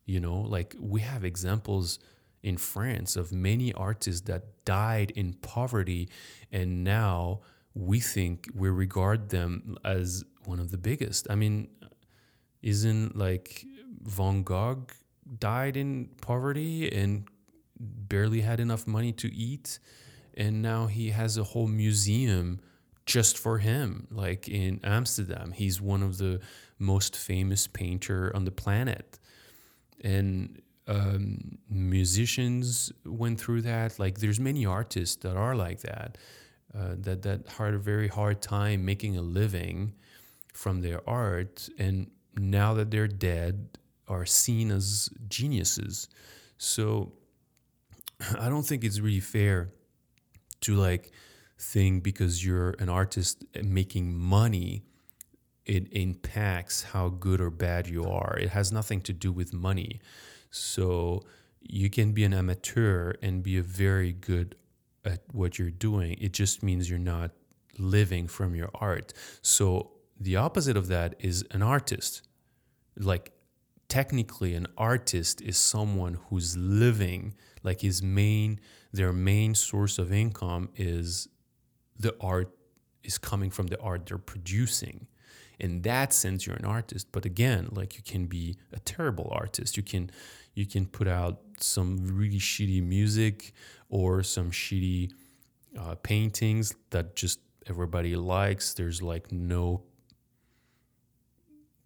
You 0.05 0.21
know, 0.21 0.40
like 0.40 0.76
we 0.79 1.00
have 1.00 1.25
examples 1.25 1.99
in 2.43 2.57
France 2.57 3.17
of 3.17 3.33
many 3.33 3.73
artists 3.73 4.23
that 4.23 4.64
died 4.64 5.12
in 5.14 5.35
poverty 5.35 6.09
and 6.50 6.83
now 6.85 7.40
we 7.75 8.00
think 8.00 8.49
we 8.55 8.69
regard 8.69 9.29
them 9.29 9.76
as 9.85 10.25
one 10.45 10.61
of 10.61 10.71
the 10.71 10.79
biggest. 10.79 11.27
I 11.31 11.35
mean, 11.35 11.69
Isn't 12.63 13.17
like 13.17 13.65
Van 14.03 14.43
Gogh 14.43 14.87
died 15.39 15.77
in 15.77 16.11
poverty 16.21 16.91
and 16.93 17.25
barely 17.79 18.41
had 18.43 18.61
enough 18.61 18.87
money 18.87 19.13
to 19.13 19.33
eat 19.35 19.79
and 20.35 20.63
now 20.63 20.87
he 20.87 21.11
has 21.11 21.37
a 21.37 21.45
whole 21.45 21.67
museum 21.67 22.61
just 23.07 23.39
for 23.39 23.59
him 23.59 24.07
like 24.11 24.49
in 24.49 24.81
Amsterdam. 24.85 25.53
He's 25.53 25.81
one 25.81 26.03
of 26.03 26.19
the 26.19 26.41
most 26.79 27.17
famous 27.17 27.67
painter 27.67 28.31
on 28.35 28.45
the 28.45 28.51
planet. 28.51 29.19
And 30.03 30.63
um, 30.87 31.59
musicians 31.69 32.93
went 33.05 33.41
through 33.41 33.63
that. 33.63 33.99
Like 33.99 34.19
there's 34.21 34.41
many 34.41 34.65
artists 34.67 35.17
that 35.17 35.37
are 35.37 35.55
like 35.55 35.81
that 35.81 36.19
uh, 36.77 36.95
that 36.99 37.23
that 37.23 37.49
had 37.59 37.75
a 37.75 37.79
very 37.79 38.09
hard 38.09 38.41
time 38.41 38.85
making 38.85 39.17
a 39.17 39.23
living 39.23 39.95
from 40.52 40.80
their 40.80 41.09
art 41.09 41.69
and 41.78 42.11
now 42.37 42.75
that 42.75 42.90
they're 42.90 43.09
dead 43.09 43.78
are 44.09 44.26
seen 44.26 44.71
as 44.71 45.09
geniuses. 45.28 46.09
So 46.59 47.12
I 48.38 48.49
don't 48.49 48.66
think 48.66 48.85
it's 48.85 49.00
really 49.00 49.21
fair 49.21 49.71
to 50.62 50.75
like 50.75 51.12
think 51.59 52.02
because 52.02 52.45
you're 52.45 52.71
an 52.78 52.88
artist 52.88 53.45
making 53.62 54.16
money 54.16 54.83
it 55.71 55.87
impacts 55.92 56.83
how 56.83 57.09
good 57.09 57.40
or 57.40 57.49
bad 57.49 57.87
you 57.87 58.04
are. 58.04 58.37
It 58.37 58.49
has 58.49 58.73
nothing 58.73 59.00
to 59.02 59.12
do 59.12 59.30
with 59.30 59.52
money. 59.52 60.00
So 60.50 61.23
you 61.61 61.88
can 61.88 62.12
be 62.12 62.25
an 62.25 62.35
amateur 62.35 63.12
and 63.23 63.42
be 63.42 63.57
a 63.57 63.62
very 63.62 64.12
good 64.12 64.57
at 65.04 65.21
what 65.33 65.59
you're 65.59 65.71
doing. 65.71 66.16
It 66.21 66.33
just 66.33 66.64
means 66.64 66.90
you're 66.90 66.99
not 66.99 67.30
living 67.78 68.26
from 68.26 68.54
your 68.57 68.71
art. 68.75 69.12
So 69.42 69.92
the 70.21 70.37
opposite 70.37 70.77
of 70.77 70.89
that 70.89 71.15
is 71.19 71.45
an 71.50 71.62
artist. 71.62 72.23
Like 72.97 73.33
technically 73.89 74.55
an 74.55 74.67
artist 74.77 75.41
is 75.41 75.57
someone 75.57 76.19
who's 76.29 76.57
living 76.57 77.35
like 77.62 77.81
his 77.81 78.03
main 78.03 78.61
their 78.93 79.12
main 79.12 79.55
source 79.55 79.99
of 79.99 80.12
income 80.12 80.69
is 80.77 81.29
the 81.99 82.15
art 82.21 82.53
is 83.03 83.19
coming 83.19 83.50
from 83.50 83.69
the 83.69 83.81
art 83.81 84.07
they're 84.07 84.19
producing. 84.19 85.07
In 85.59 85.83
that 85.83 86.12
sense 86.12 86.47
you're 86.47 86.57
an 86.57 86.65
artist 86.67 87.09
but 87.11 87.25
again 87.25 87.69
like 87.73 87.97
you 87.97 88.03
can 88.03 88.27
be 88.27 88.57
a 88.73 88.79
terrible 88.81 89.29
artist. 89.33 89.77
You 89.77 89.83
can 89.83 90.11
you 90.55 90.67
can 90.67 90.87
put 90.87 91.09
out 91.09 91.41
some 91.59 91.97
really 92.07 92.39
shitty 92.39 92.83
music 92.87 93.53
or 93.89 94.23
some 94.23 94.50
shitty 94.50 95.12
uh, 95.79 95.95
paintings 95.97 96.75
that 96.91 97.17
just 97.17 97.41
everybody 97.67 98.17
likes. 98.17 98.75
There's 98.75 99.00
like 99.00 99.33
no 99.33 99.83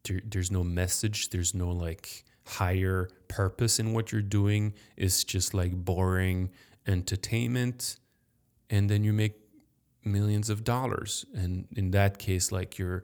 there, 0.04 0.20
there's 0.24 0.50
no 0.50 0.62
message 0.62 1.30
there's 1.30 1.54
no 1.54 1.70
like 1.70 2.24
higher 2.46 3.08
purpose 3.28 3.78
in 3.78 3.92
what 3.92 4.12
you're 4.12 4.22
doing. 4.22 4.74
It's 4.96 5.24
just 5.24 5.54
like 5.54 5.72
boring 5.72 6.50
entertainment 6.86 7.96
and 8.70 8.88
then 8.90 9.04
you 9.04 9.12
make 9.12 9.34
millions 10.04 10.50
of 10.50 10.64
dollars. 10.64 11.24
And 11.34 11.66
in 11.74 11.90
that 11.92 12.18
case 12.18 12.52
like 12.52 12.78
you're 12.78 13.02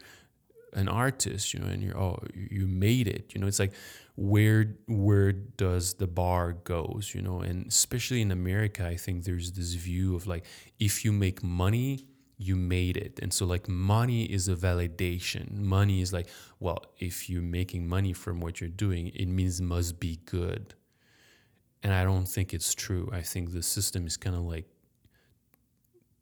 an 0.73 0.89
artist 0.89 1.53
you 1.53 1.59
know 1.59 1.67
and 1.67 1.83
you're 1.83 1.99
oh 1.99 2.23
you 2.33 2.67
made 2.67 3.09
it 3.09 3.33
you 3.35 3.41
know? 3.41 3.49
It's 3.49 3.59
like 3.59 3.73
where 4.15 4.77
where 4.87 5.33
does 5.33 5.95
the 5.95 6.07
bar 6.07 6.53
goes 6.53 7.13
you 7.15 7.23
know? 7.23 7.41
And 7.41 7.67
especially 7.67 8.21
in 8.21 8.31
america 8.31 8.87
i 8.87 8.95
think 8.95 9.25
there's 9.25 9.51
this 9.51 9.75
view 9.75 10.15
of 10.15 10.29
like 10.29 10.45
if 10.79 11.05
you 11.05 11.11
make 11.11 11.43
money 11.43 12.07
you 12.41 12.57
made 12.57 12.97
it. 12.97 13.19
And 13.21 13.33
so, 13.33 13.45
like, 13.45 13.69
money 13.69 14.25
is 14.25 14.49
a 14.49 14.55
validation. 14.55 15.59
Money 15.59 16.01
is 16.01 16.11
like, 16.11 16.29
well, 16.59 16.87
if 16.99 17.29
you're 17.29 17.43
making 17.43 17.87
money 17.87 18.15
from 18.15 18.41
what 18.41 18.61
you're 18.61 18.71
doing, 18.71 19.09
it 19.09 19.29
means 19.29 19.61
it 19.61 19.65
must 19.65 20.01
be 20.01 20.21
good. 20.25 20.75
And 21.83 21.93
I 21.93 22.03
don't 22.03 22.27
think 22.27 22.55
it's 22.55 22.75
true. 22.75 23.11
I 23.13 23.21
think 23.21 23.53
the 23.53 23.63
system 23.63 24.07
is 24.07 24.17
kind 24.17 24.35
of 24.35 24.43
like 24.43 24.65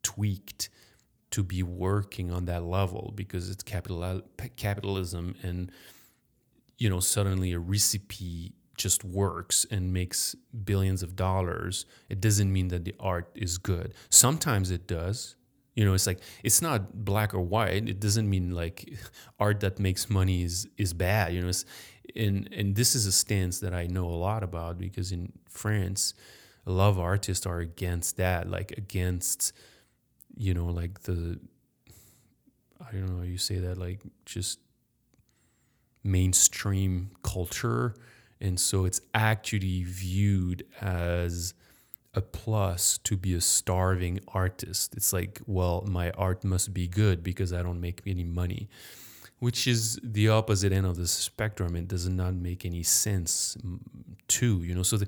tweaked 0.03 0.69
to 1.31 1.43
be 1.43 1.63
working 1.63 2.31
on 2.31 2.45
that 2.45 2.63
level 2.63 3.13
because 3.15 3.49
it's 3.49 3.63
capital 3.63 4.21
capitalism 4.55 5.35
and 5.43 5.71
you 6.77 6.89
know 6.89 6.99
suddenly 6.99 7.51
a 7.51 7.59
recipe 7.59 8.53
just 8.77 9.03
works 9.03 9.65
and 9.69 9.93
makes 9.93 10.35
billions 10.63 11.03
of 11.03 11.15
dollars 11.15 11.85
it 12.07 12.19
doesn't 12.19 12.51
mean 12.51 12.69
that 12.69 12.85
the 12.85 12.95
art 12.99 13.29
is 13.35 13.57
good 13.57 13.93
sometimes 14.09 14.71
it 14.71 14.87
does 14.87 15.35
you 15.79 15.85
know 15.85 15.93
it's 15.93 16.07
like 16.07 16.19
it's 16.43 16.61
not 16.61 17.05
black 17.05 17.33
or 17.33 17.41
white. 17.41 17.87
It 17.93 17.99
doesn't 17.99 18.29
mean 18.29 18.47
like 18.51 18.77
art 19.39 19.61
that 19.61 19.79
makes 19.79 20.09
money 20.09 20.43
is 20.43 20.67
is 20.77 20.93
bad 20.93 21.33
you 21.33 21.41
know 21.41 21.49
it's 21.49 21.65
and 22.15 22.49
and 22.51 22.75
this 22.75 22.95
is 22.95 23.05
a 23.05 23.11
stance 23.11 23.59
that 23.59 23.73
i 23.73 23.85
know 23.85 24.07
a 24.07 24.19
lot 24.27 24.41
about 24.41 24.79
because 24.79 25.11
in 25.11 25.31
france 25.47 26.15
a 26.65 26.71
lot 26.71 26.89
of 26.89 26.99
artists 26.99 27.45
are 27.45 27.59
against 27.59 28.17
that 28.17 28.49
like 28.49 28.71
against 28.83 29.53
you 30.35 30.53
know 30.53 30.65
like 30.65 31.01
the 31.01 31.39
i 32.81 32.91
don't 32.91 33.15
know 33.15 33.23
you 33.23 33.37
say 33.37 33.59
that 33.59 33.77
like 33.77 34.01
just 34.25 34.57
mainstream 36.03 37.11
culture. 37.23 37.95
And 38.41 38.59
so 38.59 38.85
it's 38.85 39.01
actually 39.13 39.83
viewed 39.83 40.65
as 40.81 41.53
a 42.13 42.21
plus 42.21 42.97
to 42.99 43.15
be 43.15 43.33
a 43.33 43.41
starving 43.41 44.19
artist. 44.29 44.95
It's 44.95 45.13
like, 45.13 45.41
well, 45.45 45.85
my 45.87 46.11
art 46.11 46.43
must 46.43 46.73
be 46.73 46.87
good 46.87 47.23
because 47.23 47.53
I 47.53 47.61
don't 47.61 47.79
make 47.79 48.01
any 48.05 48.23
money, 48.23 48.69
which 49.39 49.67
is 49.67 49.99
the 50.03 50.29
opposite 50.29 50.71
end 50.71 50.85
of 50.85 50.97
the 50.97 51.07
spectrum. 51.07 51.75
It 51.75 51.87
does 51.87 52.09
not 52.09 52.33
make 52.33 52.65
any 52.65 52.83
sense, 52.83 53.57
too, 54.27 54.63
you 54.63 54.73
know. 54.73 54.83
So 54.83 54.97
the, 54.97 55.07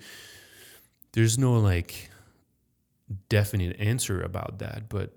there's 1.13 1.37
no 1.37 1.53
like 1.53 2.09
definite 3.29 3.79
answer 3.79 4.21
about 4.21 4.59
that, 4.59 4.87
but 4.87 5.13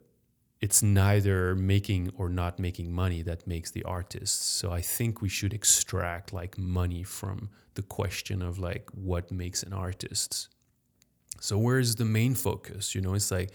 it's 0.60 0.82
neither 0.82 1.54
making 1.54 2.10
or 2.16 2.30
not 2.30 2.58
making 2.58 2.90
money 2.90 3.20
that 3.20 3.46
makes 3.46 3.70
the 3.70 3.82
artist. 3.84 4.56
So 4.56 4.72
I 4.72 4.80
think 4.80 5.20
we 5.20 5.28
should 5.28 5.52
extract 5.52 6.32
like 6.32 6.56
money 6.56 7.02
from 7.02 7.50
the 7.74 7.82
question 7.82 8.40
of 8.40 8.58
like 8.58 8.88
what 8.94 9.30
makes 9.30 9.62
an 9.62 9.74
artist. 9.74 10.48
So 11.44 11.58
where 11.58 11.78
is 11.78 11.96
the 11.96 12.06
main 12.06 12.34
focus? 12.34 12.94
You 12.94 13.02
know, 13.02 13.12
it's 13.12 13.30
like 13.30 13.50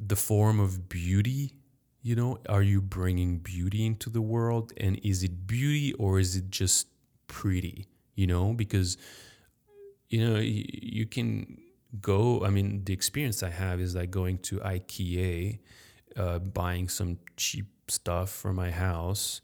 the 0.00 0.16
form 0.16 0.58
of 0.60 0.88
beauty. 0.88 1.52
You 2.00 2.16
know, 2.16 2.38
are 2.48 2.62
you 2.62 2.80
bringing 2.80 3.36
beauty 3.36 3.84
into 3.84 4.08
the 4.08 4.22
world, 4.22 4.72
and 4.78 4.98
is 5.02 5.22
it 5.22 5.46
beauty 5.46 5.92
or 5.94 6.18
is 6.18 6.36
it 6.36 6.48
just 6.48 6.86
pretty? 7.26 7.86
You 8.14 8.28
know, 8.28 8.54
because 8.54 8.96
you 10.08 10.26
know 10.26 10.38
you, 10.38 11.04
can 11.04 11.58
go. 12.00 12.42
I 12.42 12.48
mean, 12.48 12.82
the 12.84 12.94
experience 12.94 13.42
I 13.42 13.50
have 13.50 13.78
is 13.78 13.94
like 13.94 14.10
going 14.10 14.38
to 14.48 14.56
IKEA, 14.60 15.58
uh, 16.16 16.38
buying 16.38 16.88
some 16.88 17.18
cheap 17.36 17.66
stuff 17.88 18.30
for 18.30 18.54
my 18.54 18.70
house, 18.70 19.42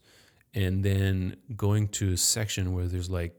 and 0.55 0.83
then 0.83 1.35
going 1.55 1.89
to 1.99 2.13
a 2.13 2.17
section 2.17 2.73
where 2.73 2.87
there's 2.87 3.11
like 3.11 3.35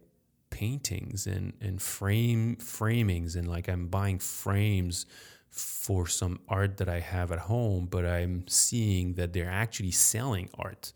paintings 0.56 1.26
and 1.26 1.52
and 1.60 1.82
frame 1.82 2.56
framings 2.56 3.36
and 3.36 3.46
like 3.56 3.68
I'm 3.72 3.88
buying 3.88 4.18
frames 4.18 5.04
for 5.50 6.06
some 6.06 6.38
art 6.48 6.76
that 6.78 6.88
I 6.88 7.00
have 7.00 7.28
at 7.36 7.40
home, 7.40 7.86
but 7.94 8.04
I'm 8.04 8.46
seeing 8.48 9.14
that 9.14 9.32
they're 9.34 9.54
actually 9.64 9.90
selling 9.90 10.48
art 10.58 10.92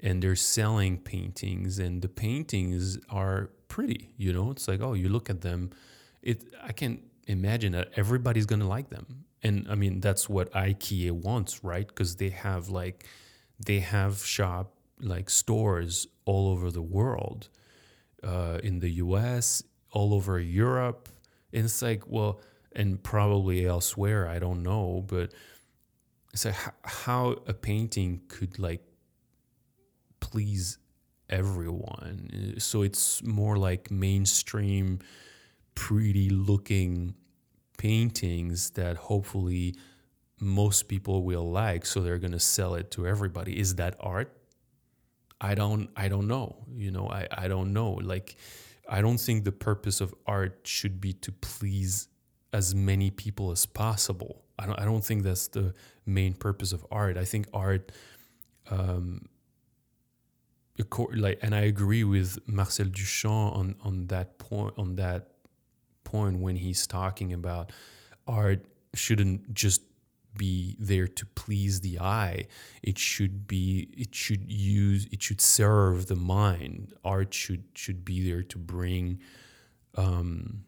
and 0.00 0.22
they're 0.22 0.36
selling 0.58 0.98
paintings 0.98 1.78
and 1.78 2.02
the 2.02 2.08
paintings 2.08 2.98
are 3.08 3.50
pretty, 3.68 4.10
you 4.16 4.32
know? 4.32 4.50
It's 4.52 4.66
like, 4.68 4.80
oh, 4.80 4.94
you 4.94 5.08
look 5.08 5.30
at 5.30 5.40
them, 5.40 5.70
it 6.22 6.38
I 6.62 6.72
can't 6.80 7.00
imagine 7.26 7.72
that 7.72 7.88
everybody's 7.96 8.46
going 8.46 8.64
to 8.66 8.72
like 8.76 8.88
them. 8.90 9.24
And 9.42 9.66
I 9.68 9.74
mean, 9.82 10.00
that's 10.00 10.28
what 10.28 10.46
IKEA 10.52 11.10
wants, 11.10 11.52
right? 11.64 11.88
Cuz 11.92 12.16
they 12.22 12.30
have 12.30 12.68
like 12.68 13.04
they 13.68 13.80
have 13.80 14.24
shop 14.36 14.66
like 15.00 15.28
stores 15.28 16.06
all 16.24 16.44
over 16.52 16.70
the 16.70 16.86
world 16.98 17.48
uh, 18.24 18.58
in 18.62 18.80
the 18.80 18.90
US, 18.90 19.62
all 19.92 20.14
over 20.14 20.38
Europe. 20.40 21.08
And 21.52 21.64
it's 21.64 21.82
like, 21.82 22.02
well, 22.06 22.40
and 22.72 23.02
probably 23.02 23.66
elsewhere, 23.66 24.26
I 24.28 24.38
don't 24.38 24.62
know, 24.62 25.04
but 25.06 25.32
it's 26.32 26.44
like 26.44 26.56
how 26.82 27.36
a 27.46 27.54
painting 27.54 28.22
could 28.28 28.58
like 28.58 28.82
please 30.18 30.78
everyone. 31.30 32.56
So 32.58 32.82
it's 32.82 33.22
more 33.22 33.56
like 33.56 33.90
mainstream, 33.90 34.98
pretty 35.74 36.30
looking 36.30 37.14
paintings 37.78 38.70
that 38.70 38.96
hopefully 38.96 39.74
most 40.40 40.88
people 40.88 41.22
will 41.22 41.50
like 41.50 41.86
so 41.86 42.00
they're 42.00 42.18
going 42.18 42.32
to 42.32 42.40
sell 42.40 42.74
it 42.74 42.90
to 42.90 43.06
everybody 43.06 43.58
is 43.58 43.76
that 43.76 43.96
art 44.00 44.36
I 45.44 45.54
don't 45.54 45.90
I 45.94 46.08
don't 46.08 46.26
know. 46.26 46.64
You 46.74 46.90
know, 46.90 47.06
I, 47.08 47.28
I 47.30 47.48
don't 47.48 47.74
know. 47.74 47.90
Like 47.92 48.36
I 48.88 49.02
don't 49.02 49.18
think 49.18 49.44
the 49.44 49.52
purpose 49.52 50.00
of 50.00 50.14
art 50.26 50.60
should 50.64 51.00
be 51.02 51.12
to 51.24 51.32
please 51.32 52.08
as 52.54 52.74
many 52.74 53.10
people 53.10 53.50
as 53.50 53.66
possible. 53.66 54.42
I 54.58 54.64
don't 54.66 54.80
I 54.80 54.86
don't 54.86 55.04
think 55.04 55.22
that's 55.22 55.48
the 55.48 55.74
main 56.06 56.32
purpose 56.32 56.72
of 56.72 56.86
art. 56.90 57.18
I 57.18 57.26
think 57.26 57.46
art 57.52 57.92
um, 58.70 59.28
like 61.12 61.38
and 61.42 61.54
I 61.54 61.62
agree 61.74 62.04
with 62.04 62.38
Marcel 62.46 62.86
Duchamp 62.86 63.54
on 63.54 63.76
on 63.84 64.06
that 64.06 64.38
point 64.38 64.74
on 64.78 64.96
that 64.96 65.28
point 66.04 66.38
when 66.40 66.56
he's 66.56 66.86
talking 66.86 67.34
about 67.34 67.70
art 68.26 68.64
shouldn't 68.94 69.52
just 69.52 69.82
be 70.36 70.76
there 70.78 71.06
to 71.06 71.26
please 71.26 71.80
the 71.80 72.00
eye. 72.00 72.46
It 72.82 72.98
should 72.98 73.46
be 73.46 73.88
it 73.96 74.14
should 74.14 74.50
use 74.50 75.06
it 75.10 75.22
should 75.22 75.40
serve 75.40 76.06
the 76.06 76.16
mind. 76.16 76.94
Art 77.04 77.32
should 77.32 77.64
should 77.74 78.04
be 78.04 78.28
there 78.28 78.42
to 78.42 78.58
bring 78.58 79.20
um 79.96 80.64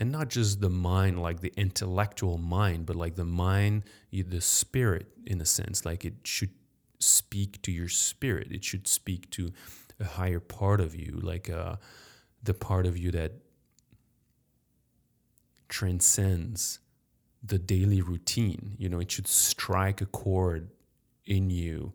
and 0.00 0.12
not 0.12 0.28
just 0.28 0.60
the 0.60 0.70
mind 0.70 1.20
like 1.20 1.40
the 1.40 1.52
intellectual 1.56 2.38
mind 2.38 2.86
but 2.86 2.96
like 2.96 3.16
the 3.16 3.24
mind 3.24 3.84
the 4.10 4.40
spirit 4.40 5.06
in 5.26 5.40
a 5.40 5.46
sense. 5.46 5.84
Like 5.84 6.04
it 6.04 6.14
should 6.24 6.50
speak 6.98 7.62
to 7.62 7.72
your 7.72 7.88
spirit. 7.88 8.50
It 8.50 8.64
should 8.64 8.88
speak 8.88 9.30
to 9.30 9.52
a 10.00 10.04
higher 10.04 10.40
part 10.40 10.80
of 10.80 10.94
you 10.94 11.18
like 11.22 11.50
uh 11.50 11.76
the 12.42 12.54
part 12.54 12.86
of 12.86 12.96
you 12.96 13.10
that 13.10 13.32
transcends 15.68 16.78
the 17.42 17.58
daily 17.58 18.00
routine. 18.00 18.74
You 18.78 18.88
know, 18.88 19.00
it 19.00 19.10
should 19.10 19.28
strike 19.28 20.00
a 20.00 20.06
chord 20.06 20.70
in 21.26 21.50
you 21.50 21.92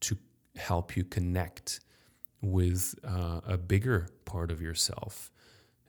to 0.00 0.16
help 0.56 0.96
you 0.96 1.04
connect 1.04 1.80
with 2.42 2.94
uh, 3.04 3.40
a 3.46 3.56
bigger 3.56 4.08
part 4.24 4.50
of 4.50 4.60
yourself. 4.60 5.30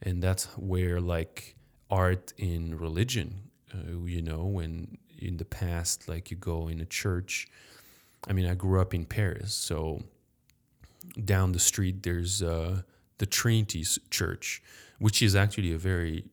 And 0.02 0.22
that's 0.22 0.46
where, 0.58 1.00
like, 1.02 1.56
art 1.90 2.34
in 2.38 2.78
religion, 2.78 3.50
uh, 3.74 4.06
you 4.06 4.22
know, 4.22 4.46
when 4.46 4.98
in 5.20 5.38
the 5.38 5.46
past, 5.46 6.08
like, 6.08 6.32
you 6.32 6.38
go 6.38 6.68
in 6.68 6.80
a 6.82 6.86
church. 6.86 7.48
I 8.28 8.34
mean, 8.34 8.46
I 8.46 8.56
grew 8.56 8.80
up 8.82 8.94
in 8.94 9.06
Paris, 9.06 9.54
so 9.54 10.02
down 11.24 11.52
the 11.52 11.60
street, 11.60 12.04
there's 12.04 12.42
uh, 12.42 12.82
the 13.18 13.26
Trinity 13.26 13.84
Church, 14.10 14.62
which 15.00 15.22
is 15.22 15.36
actually 15.36 15.74
a 15.74 15.78
very 15.78 16.26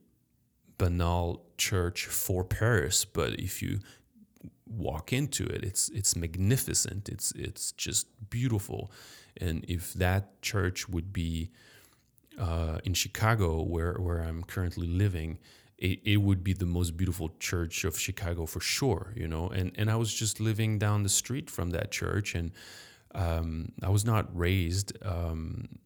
banal 0.77 1.43
church 1.57 2.05
for 2.05 2.43
Paris, 2.43 3.05
but 3.05 3.39
if 3.39 3.61
you 3.61 3.79
walk 4.67 5.13
into 5.13 5.45
it, 5.45 5.63
it's 5.63 5.89
it's 5.89 6.15
magnificent. 6.15 7.09
It's 7.09 7.31
it's 7.33 7.71
just 7.73 8.07
beautiful, 8.29 8.91
and 9.37 9.65
if 9.67 9.93
that 9.93 10.41
church 10.41 10.89
would 10.89 11.13
be 11.13 11.51
uh, 12.39 12.79
in 12.83 12.93
Chicago, 12.93 13.61
where 13.61 13.93
where 13.93 14.21
I'm 14.21 14.43
currently 14.43 14.87
living, 14.87 15.39
it, 15.77 15.99
it 16.03 16.17
would 16.17 16.43
be 16.43 16.53
the 16.53 16.65
most 16.65 16.97
beautiful 16.97 17.31
church 17.39 17.83
of 17.83 17.99
Chicago 17.99 18.45
for 18.45 18.59
sure. 18.59 19.13
You 19.15 19.27
know, 19.27 19.49
and 19.49 19.71
and 19.75 19.89
I 19.89 19.95
was 19.95 20.13
just 20.13 20.39
living 20.39 20.79
down 20.79 21.03
the 21.03 21.09
street 21.09 21.49
from 21.49 21.71
that 21.71 21.91
church, 21.91 22.35
and 22.35 22.51
um, 23.13 23.71
I 23.81 23.89
was 23.89 24.05
not 24.05 24.35
raised 24.37 24.93
um, 25.03 25.79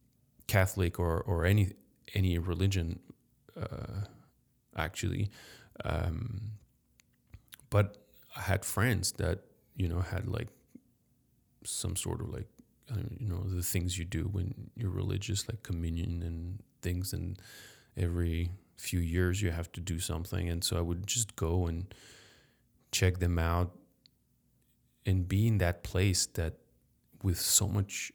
Catholic 0.46 0.98
or 0.98 1.20
or 1.22 1.44
any 1.44 1.72
any 2.14 2.38
religion. 2.38 2.98
Uh, 3.60 4.06
actually. 4.76 5.30
Um, 5.84 6.52
but 7.70 7.96
I 8.36 8.42
had 8.42 8.64
friends 8.64 9.12
that 9.12 9.40
you 9.76 9.88
know 9.88 10.00
had 10.00 10.26
like 10.26 10.48
some 11.64 11.96
sort 11.96 12.20
of 12.20 12.28
like 12.30 12.48
you 13.18 13.28
know 13.28 13.42
the 13.44 13.62
things 13.62 13.98
you 13.98 14.04
do 14.04 14.24
when 14.24 14.70
you're 14.76 14.90
religious, 14.90 15.48
like 15.48 15.62
communion 15.62 16.22
and 16.22 16.62
things, 16.82 17.12
and 17.12 17.38
every 17.96 18.50
few 18.76 19.00
years 19.00 19.42
you 19.42 19.50
have 19.50 19.70
to 19.72 19.80
do 19.80 19.98
something, 19.98 20.48
and 20.48 20.64
so 20.64 20.76
I 20.78 20.80
would 20.80 21.06
just 21.06 21.36
go 21.36 21.66
and 21.66 21.92
check 22.92 23.18
them 23.18 23.38
out 23.38 23.72
and 25.06 25.28
be 25.28 25.46
in 25.46 25.58
that 25.58 25.82
place 25.82 26.26
that 26.26 26.54
with 27.22 27.38
so 27.38 27.68
much 27.68 28.12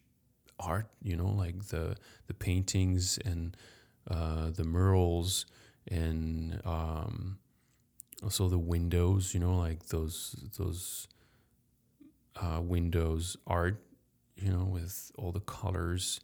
art, 0.60 0.88
you 1.02 1.16
know, 1.16 1.28
like 1.30 1.68
the 1.68 1.96
the 2.28 2.34
paintings 2.34 3.18
and 3.24 3.56
uh, 4.10 4.50
the 4.52 4.64
murals 4.64 5.46
and 5.90 6.60
um, 6.66 7.38
also 8.24 8.50
the 8.50 8.58
windows, 8.58 9.34
you 9.34 9.40
know, 9.40 9.58
like 9.58 9.88
those 9.88 10.36
those 10.58 11.08
uh, 12.36 12.60
windows 12.62 13.38
art, 13.48 13.82
you 14.36 14.52
know, 14.52 14.66
with 14.66 15.12
all 15.18 15.32
the 15.32 15.40
colors. 15.40 16.20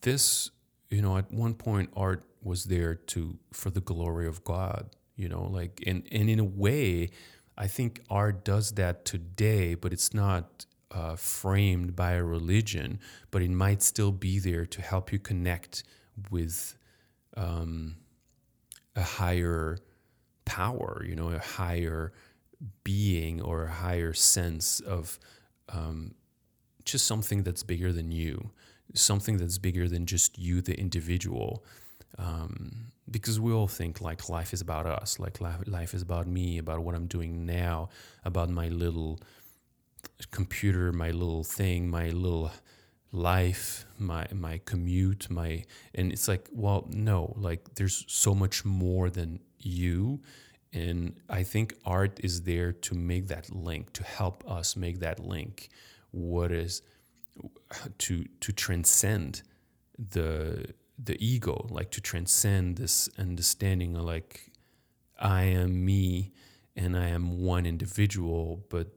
This, 0.00 0.50
you 0.90 1.02
know, 1.02 1.18
at 1.18 1.30
one 1.30 1.54
point, 1.54 1.90
art 1.96 2.24
was 2.42 2.64
there 2.64 2.94
to 2.94 3.38
for 3.52 3.70
the 3.70 3.80
glory 3.80 4.26
of 4.26 4.44
God, 4.44 4.90
you 5.16 5.28
know, 5.28 5.44
like 5.44 5.82
and 5.86 6.06
and 6.10 6.30
in 6.30 6.38
a 6.38 6.44
way, 6.44 7.10
I 7.56 7.66
think 7.66 8.02
art 8.10 8.44
does 8.44 8.72
that 8.72 9.04
today, 9.04 9.74
but 9.74 9.92
it's 9.92 10.14
not 10.14 10.66
uh, 10.90 11.16
framed 11.16 11.96
by 11.96 12.12
a 12.12 12.22
religion, 12.22 13.00
but 13.30 13.42
it 13.42 13.50
might 13.50 13.82
still 13.82 14.12
be 14.12 14.38
there 14.38 14.64
to 14.66 14.80
help 14.80 15.12
you 15.12 15.18
connect 15.18 15.82
with 16.30 16.76
um, 17.36 17.96
a 18.96 19.02
higher 19.02 19.78
power, 20.44 21.04
you 21.06 21.16
know, 21.16 21.30
a 21.30 21.38
higher 21.38 22.12
being 22.82 23.40
or 23.40 23.64
a 23.64 23.70
higher 23.70 24.12
sense 24.12 24.80
of 24.80 25.18
um, 25.68 26.14
just 26.84 27.06
something 27.06 27.42
that's 27.42 27.62
bigger 27.62 27.92
than 27.92 28.10
you, 28.12 28.50
something 28.94 29.36
that's 29.36 29.58
bigger 29.58 29.88
than 29.88 30.06
just 30.06 30.38
you, 30.38 30.60
the 30.60 30.78
individual. 30.78 31.64
Um, 32.18 32.92
because 33.10 33.40
we 33.40 33.52
all 33.52 33.68
think 33.68 34.00
like 34.00 34.28
life 34.28 34.52
is 34.52 34.60
about 34.60 34.86
us, 34.86 35.18
like 35.18 35.40
life 35.40 35.94
is 35.94 36.02
about 36.02 36.26
me, 36.26 36.58
about 36.58 36.80
what 36.80 36.94
I'm 36.94 37.06
doing 37.06 37.44
now, 37.44 37.88
about 38.24 38.48
my 38.48 38.68
little 38.68 39.20
computer, 40.30 40.92
my 40.92 41.10
little 41.10 41.44
thing, 41.44 41.88
my 41.88 42.08
little 42.10 42.50
life, 43.14 43.86
my 43.98 44.26
my 44.32 44.60
commute, 44.64 45.30
my 45.30 45.64
and 45.94 46.12
it's 46.12 46.28
like, 46.28 46.48
well, 46.52 46.86
no, 46.90 47.32
like 47.36 47.74
there's 47.76 48.04
so 48.08 48.34
much 48.34 48.64
more 48.64 49.08
than 49.08 49.40
you. 49.58 50.20
And 50.72 51.20
I 51.30 51.44
think 51.44 51.74
art 51.84 52.18
is 52.24 52.42
there 52.42 52.72
to 52.72 52.94
make 52.96 53.28
that 53.28 53.54
link, 53.54 53.92
to 53.92 54.02
help 54.02 54.44
us 54.50 54.76
make 54.76 54.98
that 54.98 55.20
link. 55.20 55.68
What 56.10 56.50
is 56.50 56.82
to 57.98 58.24
to 58.40 58.52
transcend 58.52 59.42
the 59.96 60.74
the 60.98 61.16
ego, 61.24 61.66
like 61.70 61.90
to 61.92 62.00
transcend 62.00 62.76
this 62.76 63.08
understanding 63.18 63.96
of 63.96 64.04
like 64.04 64.50
I 65.20 65.44
am 65.44 65.84
me 65.84 66.32
and 66.76 66.96
I 66.96 67.08
am 67.08 67.40
one 67.40 67.66
individual, 67.66 68.64
but 68.68 68.88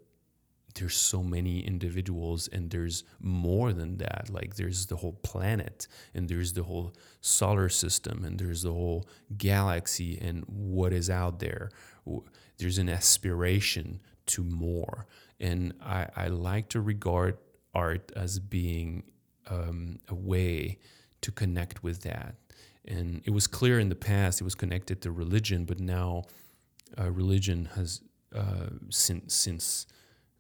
there's 0.78 0.96
so 0.96 1.24
many 1.24 1.60
individuals 1.60 2.48
and 2.48 2.70
there's 2.70 3.04
more 3.20 3.74
than 3.74 3.98
that. 3.98 4.30
Like 4.32 4.56
there's 4.56 4.86
the 4.86 4.96
whole 4.96 5.18
planet 5.24 5.88
and 6.14 6.30
there's 6.30 6.54
the 6.54 6.64
whole 6.64 6.94
solar 7.22 7.70
system 7.70 8.24
and 8.24 8.40
there's 8.40 8.64
the 8.64 8.72
whole 8.72 9.08
galaxy 9.38 10.20
and 10.20 10.44
what 10.48 10.94
is 10.94 11.10
out 11.10 11.40
there. 11.40 11.70
There's 12.58 12.78
an 12.78 12.90
aspiration 12.90 14.00
to 14.28 14.44
more. 14.44 15.08
And 15.40 15.74
i, 15.84 16.08
I 16.16 16.28
like 16.28 16.70
to 16.70 16.82
regard 16.82 17.38
art 17.74 18.12
as 18.16 18.40
being 18.40 19.04
um, 19.50 20.00
a 20.08 20.16
way 20.16 20.78
to 21.22 21.32
connect 21.32 21.84
with 21.84 22.02
that. 22.04 22.36
And 22.86 23.22
it 23.26 23.32
was 23.32 23.48
clear 23.48 23.80
in 23.80 23.90
the 23.90 23.96
past 23.96 24.42
it 24.42 24.44
was 24.44 24.56
connected 24.56 25.02
to 25.02 25.12
religion 25.12 25.66
but 25.66 25.80
now 25.80 26.24
uh, 27.00 27.12
religion 27.12 27.70
has 27.76 28.02
uh, 28.36 28.70
since 28.90 29.34
since 29.34 29.88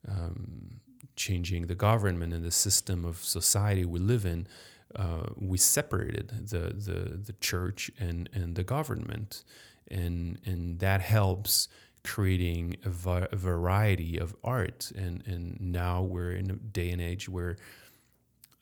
um, 0.07 0.79
changing 1.15 1.67
the 1.67 1.75
government 1.75 2.33
and 2.33 2.43
the 2.43 2.51
system 2.51 3.05
of 3.05 3.23
society 3.23 3.85
we 3.85 3.99
live 3.99 4.25
in, 4.25 4.47
uh, 4.95 5.23
we 5.35 5.57
separated 5.57 6.49
the, 6.49 6.73
the, 6.73 7.17
the 7.17 7.33
church 7.41 7.91
and, 7.99 8.29
and 8.33 8.55
the 8.55 8.63
government. 8.63 9.43
And, 9.89 10.39
and 10.45 10.79
that 10.79 11.01
helps 11.01 11.67
creating 12.03 12.77
a, 12.85 12.89
va- 12.89 13.27
a 13.31 13.35
variety 13.35 14.17
of 14.17 14.35
art. 14.43 14.91
And, 14.95 15.23
and 15.27 15.59
now 15.59 16.01
we're 16.01 16.31
in 16.31 16.51
a 16.51 16.55
day 16.55 16.91
and 16.91 17.01
age 17.01 17.27
where 17.27 17.57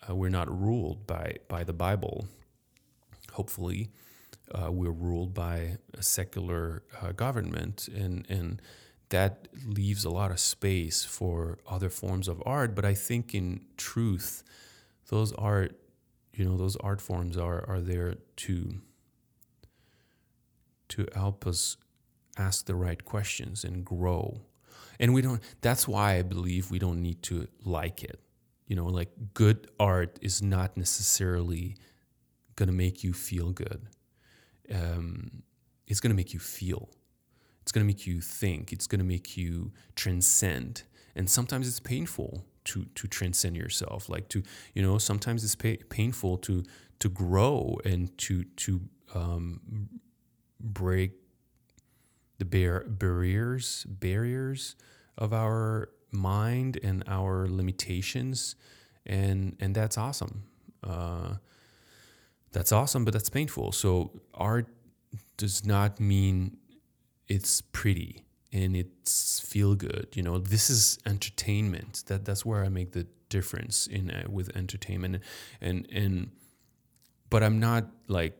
uh, 0.10 0.15
we're 0.15 0.29
not 0.29 0.49
ruled 0.49 1.05
by, 1.05 1.36
by 1.47 1.63
the 1.63 1.73
Bible. 1.73 2.27
Hopefully, 3.34 3.89
uh, 4.51 4.71
we're 4.71 4.91
ruled 4.91 5.34
by 5.34 5.77
a 5.97 6.03
secular 6.03 6.84
uh, 7.01 7.12
government. 7.12 7.88
And, 7.88 8.25
and 8.29 8.62
that 9.09 9.47
leaves 9.65 10.05
a 10.05 10.09
lot 10.09 10.31
of 10.31 10.39
space 10.39 11.03
for 11.03 11.59
other 11.67 11.89
forms 11.89 12.27
of 12.27 12.41
art. 12.45 12.75
But 12.75 12.85
I 12.85 12.93
think 12.93 13.33
in 13.33 13.61
truth, 13.77 14.43
those 15.09 15.31
art, 15.33 15.79
you 16.33 16.45
know, 16.45 16.57
those 16.57 16.75
art 16.77 17.01
forms 17.01 17.37
are 17.37 17.63
are 17.67 17.81
there 17.81 18.15
to 18.37 18.81
to 20.89 21.07
help 21.13 21.47
us 21.47 21.77
ask 22.37 22.65
the 22.65 22.75
right 22.75 23.03
questions 23.05 23.63
and 23.63 23.85
grow. 23.85 24.41
And 24.99 25.13
we 25.13 25.21
don't 25.21 25.41
that's 25.61 25.87
why 25.87 26.15
I 26.15 26.21
believe 26.21 26.71
we 26.71 26.79
don't 26.79 27.01
need 27.01 27.21
to 27.23 27.47
like 27.63 28.03
it. 28.03 28.19
You 28.67 28.75
know, 28.75 28.85
like 28.85 29.09
good 29.33 29.69
art 29.79 30.17
is 30.21 30.41
not 30.41 30.75
necessarily 30.75 31.75
gonna 32.55 32.71
make 32.71 33.03
you 33.03 33.13
feel 33.13 33.51
good. 33.51 33.81
Um, 34.73 35.43
it's 35.87 35.99
gonna 35.99 36.15
make 36.15 36.33
you 36.33 36.39
feel 36.39 36.89
it's 37.65 37.71
going 37.71 37.84
to 37.84 37.88
make 37.88 38.06
you 38.06 38.21
think, 38.21 38.71
it's 38.71 38.86
going 38.86 38.99
to 38.99 39.06
make 39.06 39.36
you 39.36 39.71
transcend. 39.95 40.84
And 41.15 41.28
sometimes 41.28 41.67
it's 41.67 41.80
painful 41.80 42.45
to 42.65 42.86
to 42.93 43.08
transcend 43.08 43.58
yourself. 43.58 44.08
Like 44.08 44.30
to 44.30 44.43
you 44.75 44.84
know 44.84 44.99
sometimes 44.99 45.43
it's 45.43 45.56
pa- 45.56 45.84
painful 45.89 46.38
to 46.39 46.63
to 46.99 47.10
grow 47.10 47.80
and 47.84 48.15
to 48.19 48.43
to 48.43 48.82
um, 49.15 49.89
break 50.60 51.13
the 52.38 52.45
bar- 52.45 52.86
barriers 52.88 53.84
barriers 53.89 54.75
of 55.17 55.34
our 55.34 55.89
mind 56.12 56.78
and 56.84 57.04
our 57.08 57.47
limitations. 57.47 58.56
And 59.08 59.58
and 59.60 59.73
that's 59.73 59.97
awesome. 59.97 60.43
Uh, 60.84 61.38
that's 62.51 62.71
awesome 62.71 63.06
but 63.06 63.13
that's 63.13 63.32
painful. 63.32 63.71
So 63.71 64.21
art 64.36 64.67
does 65.38 65.65
not 65.65 65.99
mean 65.99 66.58
it's 67.27 67.61
pretty 67.61 68.25
and 68.53 68.75
it's 68.75 69.39
feel 69.39 69.75
good 69.75 70.07
you 70.13 70.23
know? 70.23 70.38
This 70.39 70.69
is 70.69 70.99
entertainment. 71.05 72.03
That 72.07 72.25
that's 72.25 72.45
where 72.45 72.63
i 72.63 72.69
make 72.69 72.91
the 72.91 73.07
difference 73.29 73.88
in 73.88 74.11
uh, 74.11 74.23
with 74.29 74.55
entertainment. 74.55 75.21
And 75.61 75.88
and 75.91 76.31
but 77.29 77.43
i'm 77.43 77.59
not 77.59 77.88
like 78.07 78.38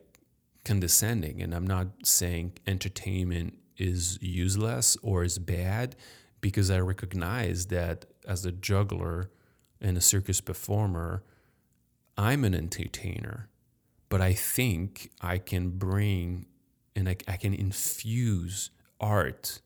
condescending 0.64 1.42
and 1.42 1.54
i'm 1.54 1.66
not 1.66 1.86
saying 2.02 2.52
entertainment 2.66 3.58
is 3.76 4.18
useless 4.20 4.96
or 5.02 5.22
is 5.22 5.38
bad 5.38 5.94
because 6.40 6.70
i 6.70 6.78
recognize 6.78 7.66
that 7.66 8.06
as 8.26 8.44
a 8.44 8.52
juggler 8.52 9.30
and 9.80 9.96
a 9.96 10.00
circus 10.00 10.40
performer 10.40 11.22
i'm 12.16 12.44
an 12.44 12.54
entertainer 12.54 13.48
but 14.08 14.20
i 14.20 14.32
think 14.32 15.10
i 15.20 15.38
can 15.38 15.70
bring 15.70 16.46
and 16.96 17.08
I, 17.08 17.16
I 17.28 17.36
can 17.36 17.52
infuse 17.52 18.70
art 19.00 19.60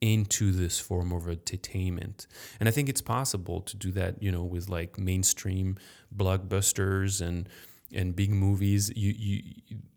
into 0.00 0.52
this 0.52 0.78
form 0.78 1.12
of 1.12 1.28
entertainment. 1.28 2.26
And 2.60 2.68
i 2.68 2.72
think 2.72 2.88
it's 2.88 3.00
possible 3.00 3.60
to 3.62 3.76
do 3.76 3.90
that 3.92 4.22
you 4.22 4.30
know 4.30 4.44
with 4.44 4.68
like 4.68 4.98
mainstream 4.98 5.76
blockbusters 6.16 7.20
and 7.20 7.48
and 7.92 8.14
big 8.14 8.30
movies. 8.30 8.90
You 8.94 9.14
you 9.16 9.42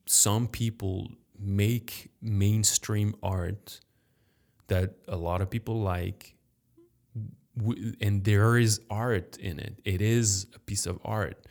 some 0.06 0.48
people 0.48 1.10
make 1.40 2.12
mainstream 2.22 3.16
art 3.24 3.80
that 4.68 4.96
a 5.08 5.18
lot 5.18 5.42
of 5.42 5.50
people 5.50 5.82
like 5.82 6.36
and 8.00 8.24
there 8.24 8.58
is 8.58 8.80
art 8.90 9.38
in 9.38 9.60
it. 9.60 9.80
It 9.84 10.02
is 10.02 10.48
a 10.56 10.60
piece 10.60 10.86
of 10.86 11.00
art. 11.04 11.46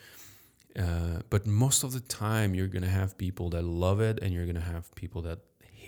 Uh, 0.79 1.21
but 1.29 1.47
most 1.47 1.83
of 1.83 1.93
the 1.93 2.01
time 2.01 2.55
you're 2.55 2.69
going 2.69 2.83
to 2.83 2.89
have 2.89 3.19
people 3.19 3.51
that 3.51 3.63
love 3.63 4.01
it 4.01 4.21
and 4.23 4.33
you're 4.33 4.45
going 4.45 4.55
to 4.55 4.61
have 4.61 4.95
people 4.95 5.21
that 5.23 5.41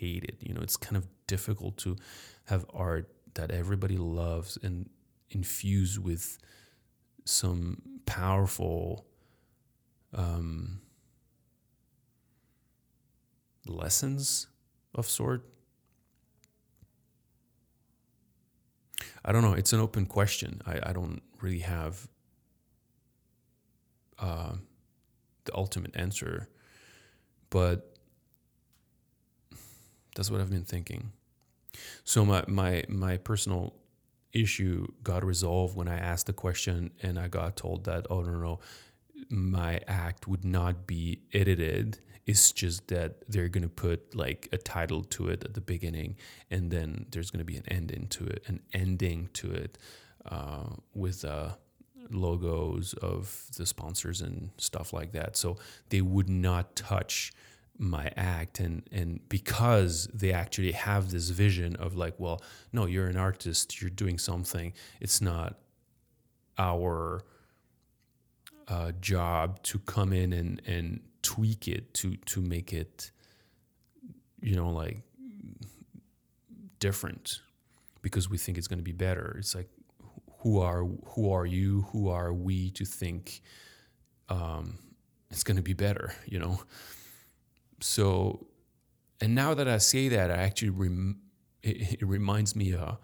hate 0.02 0.24
it 0.24 0.36
you 0.40 0.52
know 0.54 0.60
it's 0.60 0.76
kind 0.76 0.96
of 0.96 1.06
difficult 1.26 1.76
to 1.76 1.96
have 2.46 2.64
art 2.74 3.06
that 3.34 3.50
everybody 3.50 3.96
loves 3.96 4.58
and 4.62 4.88
infuse 5.30 5.98
with 5.98 6.38
some 7.24 7.80
powerful 8.06 9.06
um, 10.14 10.80
lessons 13.66 14.48
of 14.94 15.08
sort. 15.08 15.44
I 19.24 19.32
don't 19.32 19.42
know. 19.42 19.54
It's 19.54 19.72
an 19.72 19.80
open 19.80 20.06
question. 20.06 20.60
I, 20.66 20.80
I 20.90 20.92
don't 20.92 21.22
really 21.40 21.60
have 21.60 22.08
uh, 24.18 24.54
the 25.44 25.54
ultimate 25.54 25.96
answer, 25.96 26.48
but 27.50 27.91
that's 30.14 30.30
what 30.30 30.40
I've 30.40 30.50
been 30.50 30.64
thinking. 30.64 31.12
So 32.04 32.24
my 32.24 32.44
my 32.48 32.84
my 32.88 33.16
personal 33.16 33.74
issue 34.32 34.86
got 35.02 35.24
resolved 35.24 35.76
when 35.76 35.88
I 35.88 35.98
asked 35.98 36.26
the 36.26 36.32
question 36.32 36.90
and 37.02 37.18
I 37.18 37.28
got 37.28 37.56
told 37.56 37.84
that 37.84 38.06
oh 38.08 38.22
no 38.22 38.32
no 38.32 38.60
my 39.28 39.80
act 39.86 40.26
would 40.26 40.44
not 40.44 40.86
be 40.86 41.20
edited. 41.32 41.98
It's 42.26 42.52
just 42.52 42.88
that 42.88 43.24
they're 43.28 43.48
gonna 43.48 43.68
put 43.68 44.14
like 44.14 44.48
a 44.52 44.58
title 44.58 45.02
to 45.04 45.28
it 45.28 45.44
at 45.44 45.54
the 45.54 45.60
beginning, 45.60 46.16
and 46.50 46.70
then 46.70 47.06
there's 47.10 47.30
gonna 47.30 47.44
be 47.44 47.56
an 47.56 47.64
ending 47.68 48.06
to 48.08 48.26
it, 48.26 48.44
an 48.46 48.60
ending 48.72 49.28
to 49.34 49.50
it, 49.52 49.78
uh, 50.26 50.68
with 50.94 51.24
uh, 51.24 51.50
logos 52.10 52.94
of 52.94 53.44
the 53.56 53.66
sponsors 53.66 54.20
and 54.20 54.50
stuff 54.56 54.92
like 54.92 55.12
that. 55.12 55.36
So 55.36 55.56
they 55.88 56.00
would 56.00 56.28
not 56.28 56.76
touch 56.76 57.32
my 57.82 58.10
act 58.16 58.60
and 58.60 58.88
and 58.92 59.20
because 59.28 60.08
they 60.14 60.32
actually 60.32 60.72
have 60.72 61.10
this 61.10 61.30
vision 61.30 61.74
of 61.76 61.96
like 61.96 62.14
well 62.18 62.40
no 62.72 62.86
you're 62.86 63.08
an 63.08 63.16
artist 63.16 63.80
you're 63.80 63.90
doing 63.90 64.18
something 64.18 64.72
it's 65.00 65.20
not 65.20 65.58
our 66.58 67.24
uh, 68.68 68.92
job 69.00 69.60
to 69.64 69.78
come 69.80 70.12
in 70.12 70.32
and 70.32 70.62
and 70.64 71.00
tweak 71.22 71.66
it 71.66 71.92
to 71.92 72.16
to 72.24 72.40
make 72.40 72.72
it 72.72 73.10
you 74.40 74.54
know 74.54 74.70
like 74.70 75.02
different 76.78 77.40
because 78.02 78.28
we 78.28 78.36
think 78.36 78.58
it's 78.58 78.66
going 78.66 78.80
to 78.80 78.84
be 78.84 78.92
better. 78.92 79.36
It's 79.38 79.54
like 79.54 79.68
who 80.40 80.60
are 80.60 80.84
who 81.06 81.32
are 81.32 81.46
you? 81.46 81.82
Who 81.92 82.08
are 82.08 82.32
we 82.32 82.70
to 82.72 82.84
think 82.84 83.40
um, 84.28 84.78
it's 85.30 85.44
going 85.44 85.56
to 85.56 85.62
be 85.62 85.74
better 85.74 86.14
you 86.26 86.38
know 86.38 86.60
so, 87.82 88.46
and 89.20 89.34
now 89.34 89.54
that 89.54 89.68
I 89.68 89.78
say 89.78 90.08
that, 90.08 90.30
I 90.30 90.36
actually 90.36 90.70
rem- 90.70 91.20
it, 91.62 92.00
it, 92.00 92.06
reminds 92.06 92.56
me 92.56 92.74
of 92.74 92.98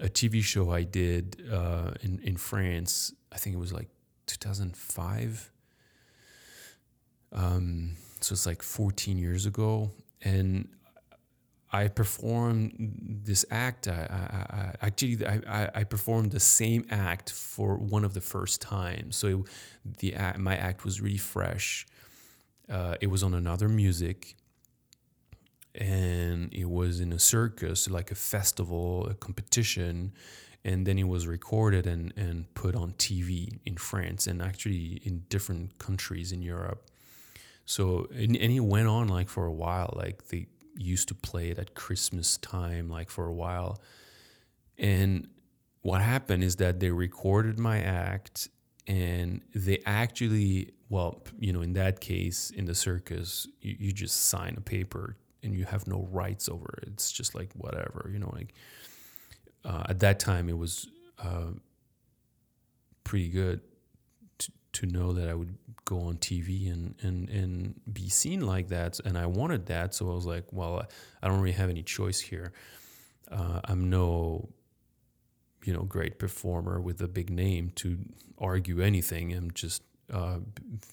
a 0.00 0.08
TV 0.08 0.42
show 0.42 0.70
I 0.70 0.82
did 0.82 1.42
uh, 1.50 1.92
in 2.02 2.20
in 2.20 2.36
France. 2.36 3.12
I 3.32 3.38
think 3.38 3.54
it 3.54 3.58
was 3.58 3.72
like 3.72 3.88
2005. 4.26 5.50
Um, 7.32 7.96
so 8.20 8.32
it's 8.32 8.46
like 8.46 8.62
14 8.62 9.18
years 9.18 9.46
ago, 9.46 9.90
and 10.22 10.68
I 11.72 11.88
performed 11.88 12.72
this 13.24 13.44
act. 13.50 13.88
I, 13.88 13.92
I, 13.92 14.56
I 14.56 14.86
actually 14.86 15.26
I, 15.26 15.70
I 15.74 15.84
performed 15.84 16.32
the 16.32 16.40
same 16.40 16.86
act 16.90 17.32
for 17.32 17.76
one 17.76 18.04
of 18.04 18.14
the 18.14 18.20
first 18.20 18.62
times. 18.62 19.16
So 19.16 19.28
it, 19.28 19.36
the 19.98 20.14
my 20.38 20.56
act 20.56 20.84
was 20.84 21.00
really 21.00 21.18
fresh 21.18 21.86
uh, 22.70 22.96
it 23.00 23.08
was 23.08 23.22
on 23.22 23.34
another 23.34 23.68
music 23.68 24.36
and 25.74 26.52
it 26.54 26.68
was 26.68 27.00
in 27.00 27.12
a 27.12 27.18
circus 27.18 27.88
like 27.88 28.10
a 28.10 28.14
festival 28.14 29.06
a 29.08 29.14
competition 29.14 30.12
and 30.64 30.86
then 30.86 30.98
it 30.98 31.06
was 31.06 31.26
recorded 31.26 31.86
and, 31.86 32.12
and 32.16 32.52
put 32.54 32.74
on 32.74 32.92
tv 32.92 33.58
in 33.64 33.76
france 33.76 34.26
and 34.26 34.40
actually 34.42 35.00
in 35.04 35.24
different 35.28 35.78
countries 35.78 36.32
in 36.32 36.42
europe. 36.42 36.86
So 37.66 38.08
and, 38.14 38.36
and 38.36 38.52
it 38.52 38.60
went 38.60 38.88
on 38.88 39.08
like 39.08 39.28
for 39.28 39.46
a 39.46 39.52
while 39.52 39.92
like 39.96 40.28
they 40.28 40.46
used 40.76 41.08
to 41.08 41.14
play 41.14 41.50
it 41.50 41.58
at 41.58 41.74
christmas 41.74 42.36
time 42.38 42.88
like 42.88 43.10
for 43.10 43.26
a 43.26 43.32
while. 43.32 43.80
And 44.78 45.28
what 45.82 46.02
happened 46.02 46.42
is 46.44 46.56
that 46.56 46.80
they 46.80 46.90
recorded 46.90 47.58
my 47.58 47.80
act 47.80 48.48
and 48.86 49.40
they 49.54 49.80
actually 49.86 50.72
well 50.88 51.22
you 51.38 51.52
know 51.52 51.62
in 51.62 51.72
that 51.72 52.00
case 52.00 52.50
in 52.50 52.64
the 52.64 52.74
circus 52.74 53.46
you, 53.60 53.76
you 53.78 53.92
just 53.92 54.28
sign 54.28 54.54
a 54.56 54.60
paper 54.60 55.16
and 55.42 55.54
you 55.54 55.64
have 55.64 55.86
no 55.86 56.08
rights 56.10 56.48
over 56.48 56.78
it 56.82 56.88
it's 56.88 57.10
just 57.10 57.34
like 57.34 57.52
whatever 57.54 58.08
you 58.12 58.18
know 58.18 58.30
like 58.34 58.54
uh, 59.64 59.82
at 59.88 59.98
that 59.98 60.18
time 60.20 60.48
it 60.48 60.56
was 60.56 60.88
uh, 61.18 61.50
pretty 63.04 63.28
good 63.28 63.60
to, 64.38 64.52
to 64.72 64.86
know 64.86 65.12
that 65.12 65.28
I 65.28 65.34
would 65.34 65.56
go 65.84 66.00
on 66.00 66.16
TV 66.16 66.72
and, 66.72 66.94
and, 67.02 67.28
and 67.30 67.80
be 67.92 68.08
seen 68.08 68.44
like 68.44 68.68
that. 68.68 68.98
And 69.04 69.16
I 69.16 69.26
wanted 69.26 69.66
that. 69.66 69.94
So 69.94 70.10
I 70.10 70.14
was 70.14 70.26
like, 70.26 70.44
well, 70.52 70.84
I 71.22 71.28
don't 71.28 71.40
really 71.40 71.52
have 71.52 71.70
any 71.70 71.82
choice 71.82 72.20
here. 72.20 72.52
Uh, 73.30 73.60
I'm 73.64 73.88
no 73.88 74.48
you 75.66 75.72
know 75.72 75.82
great 75.82 76.18
performer 76.18 76.80
with 76.80 77.00
a 77.00 77.08
big 77.08 77.28
name 77.28 77.72
to 77.76 77.98
argue 78.38 78.80
anything. 78.80 79.32
I'm 79.32 79.50
just 79.50 79.82
uh, 80.12 80.38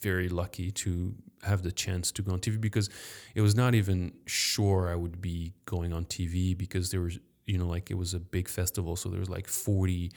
very 0.02 0.28
lucky 0.28 0.72
to 0.72 1.14
have 1.44 1.62
the 1.62 1.72
chance 1.72 2.12
to 2.14 2.22
go 2.22 2.34
on 2.34 2.40
TV 2.40 2.60
because 2.60 2.90
it 3.36 3.42
was 3.42 3.56
not 3.56 3.76
even 3.76 4.14
sure 4.26 4.90
I 4.90 4.96
would 4.96 5.22
be 5.22 5.54
going 5.66 5.94
on 5.94 6.06
TV 6.06 6.58
because 6.58 6.90
there 6.90 7.02
was 7.02 7.20
you 7.46 7.58
know 7.58 7.68
like 7.68 7.92
it 7.92 7.96
was 7.96 8.14
a 8.14 8.20
big 8.20 8.48
festival 8.48 8.96
so 8.96 9.10
there 9.10 9.20
was 9.20 9.30
like 9.30 9.48
40 9.48 10.12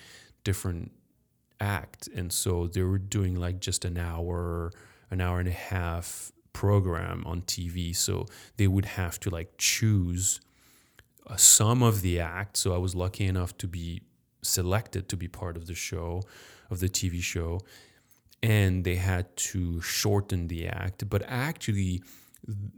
different 0.45 0.92
act. 1.61 2.09
And 2.14 2.33
so 2.33 2.66
they 2.66 2.83
were 2.83 2.99
doing 2.99 3.35
like 3.37 3.61
just 3.61 3.85
an 3.85 3.99
hour 3.99 4.73
an 5.11 5.21
hour 5.21 5.38
and 5.38 5.49
a 5.49 5.53
half 5.53 6.33
program 6.53 7.23
on 7.27 7.42
TV 7.42 7.95
so 7.95 8.27
they 8.57 8.66
would 8.66 8.87
have 8.87 9.21
to 9.21 9.31
like 9.31 9.53
choose 9.59 10.40
uh, 11.27 11.37
some 11.37 11.83
of 11.83 12.01
the 12.01 12.21
act. 12.21 12.57
So 12.57 12.75
I 12.75 12.79
was 12.79 12.95
lucky 12.95 13.27
enough 13.27 13.57
to 13.59 13.69
be 13.69 14.03
selected 14.42 15.09
to 15.09 15.16
be 15.16 15.29
part 15.29 15.57
of 15.57 15.66
the 15.66 15.75
show, 15.75 16.22
of 16.70 16.81
the 16.81 16.88
TV 16.88 17.20
show, 17.20 17.61
and 18.42 18.85
they 18.85 18.96
had 18.96 19.37
to 19.37 19.81
shorten 19.81 20.49
the 20.49 20.68
act. 20.68 21.09
But 21.09 21.22
actually, 21.27 22.03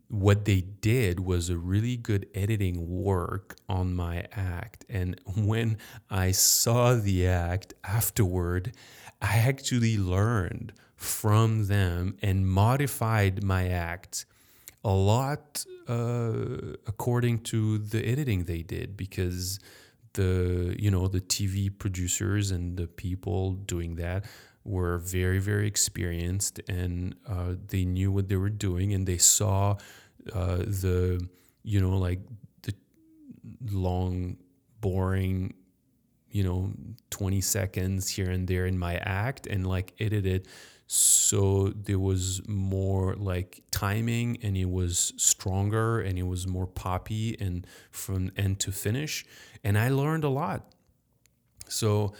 what 0.09 0.45
they 0.45 0.63
did 0.63 1.21
was 1.21 1.51
a 1.51 1.59
really 1.59 1.97
good 1.97 2.27
editing 2.35 3.03
work 3.03 3.57
on 3.69 3.95
my 3.95 4.27
act. 4.33 4.85
And 4.89 5.21
when 5.37 5.79
I 6.11 6.31
saw 6.31 6.95
the 6.95 7.27
act 7.27 7.75
afterward, 7.85 8.73
I 9.21 9.37
actually 9.39 9.99
learned 9.99 10.73
from 10.97 11.67
them 11.67 12.17
and 12.23 12.47
modified 12.49 13.43
my 13.43 13.69
act 13.69 14.27
a 14.85 14.91
lot 14.93 15.65
uh, 15.89 16.33
according 16.87 17.41
to 17.41 17.79
the 17.79 18.05
editing 18.07 18.45
they 18.45 18.63
did 18.63 18.97
because 18.97 19.59
the 20.19 20.75
you 20.77 20.91
know 20.91 21.07
the 21.07 21.21
TV 21.21 21.71
producers 21.71 22.51
and 22.51 22.77
the 22.77 22.89
people 22.89 23.53
doing 23.53 23.95
that 23.95 24.25
were 24.65 24.99
very 24.99 25.39
very 25.39 25.67
experienced 25.69 26.61
and 26.69 27.15
uh, 27.29 27.55
they 27.69 27.85
knew 27.85 28.11
what 28.11 28.29
they 28.29 28.37
were 28.37 28.51
doing 28.69 28.93
and 28.95 29.07
they 29.07 29.17
saw 29.17 29.77
uh, 30.35 30.57
the 30.83 31.25
you 31.63 31.81
know 31.81 31.97
like 31.97 32.21
the 32.63 32.75
long 33.71 34.37
boring 34.81 35.55
you 36.31 36.43
know 36.43 36.73
20 37.11 37.41
seconds 37.41 38.11
here 38.11 38.31
and 38.31 38.49
there 38.49 38.67
in 38.67 38.77
my 38.77 38.97
act 38.97 39.47
and 39.47 39.67
like 39.67 39.95
edited 40.01 40.49
so 40.91 41.69
there 41.69 41.99
was 41.99 42.41
more 42.49 43.15
like 43.17 43.63
timing 43.71 44.39
and 44.43 44.57
it 44.57 44.71
was 44.71 45.13
stronger 45.19 46.01
and 46.01 46.19
it 46.19 46.23
was 46.23 46.47
more 46.47 46.67
poppy 46.67 47.37
and 47.39 47.67
from 47.91 48.33
end 48.39 48.59
to 48.61 48.73
finish 48.73 49.27
and 49.63 49.77
i 49.77 49.91
learned 49.91 50.25
a 50.25 50.31
lot. 50.31 50.73
So 51.69 52.15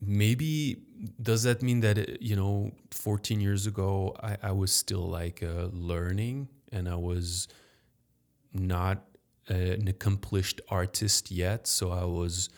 maybe 0.00 0.76
does 1.20 1.42
that 1.42 1.60
mean 1.60 1.80
that 1.80 2.22
you 2.22 2.36
know 2.36 2.70
14 2.92 3.40
years 3.40 3.66
ago 3.66 4.14
i, 4.22 4.36
I 4.42 4.52
was 4.52 4.70
still 4.70 5.08
like 5.08 5.42
uh, 5.42 5.68
learning 5.72 6.48
and 6.70 6.88
i 6.88 6.94
was 6.94 7.48
not 8.52 9.04
an 9.48 9.88
accomplished 9.88 10.60
artist 10.68 11.32
yet? 11.32 11.66
So 11.66 11.90
i 11.90 12.04
was 12.04 12.48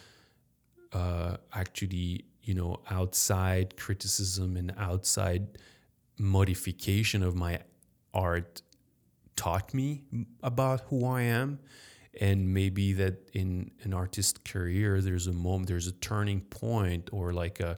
uh, 0.92 1.36
actually 1.54 2.26
you 2.48 2.54
know 2.54 2.80
outside 2.90 3.76
criticism 3.76 4.56
and 4.56 4.72
outside 4.78 5.58
modification 6.18 7.22
of 7.22 7.36
my 7.36 7.60
art 8.14 8.62
taught 9.36 9.74
me 9.74 10.02
about 10.42 10.80
who 10.88 11.04
i 11.04 11.22
am. 11.22 11.60
And 12.20 12.52
maybe 12.52 12.94
that 12.94 13.16
in 13.34 13.70
an 13.84 13.92
artist 13.92 14.44
career 14.44 15.00
there's 15.02 15.26
a 15.26 15.32
moment 15.32 15.68
there's 15.68 15.86
a 15.86 15.92
turning 15.92 16.40
point 16.40 17.10
or 17.12 17.32
like 17.32 17.60
a 17.60 17.76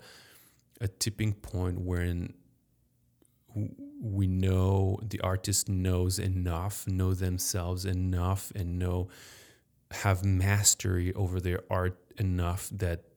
a 0.81 0.89
tipping 0.89 1.35
point 1.35 1.81
when 1.81 2.33
we 4.01 4.27
know 4.29 4.99
the 5.03 5.21
artist 5.21 5.69
knows 5.69 6.19
enough 6.19 6.87
know 6.87 7.13
themselves 7.13 7.85
enough 7.85 8.53
and 8.55 8.79
know 8.79 9.09
have 9.91 10.25
mastery 10.25 11.13
over 11.15 11.41
their 11.41 11.61
art 11.69 11.99
enough 12.17 12.71
that 12.73 13.10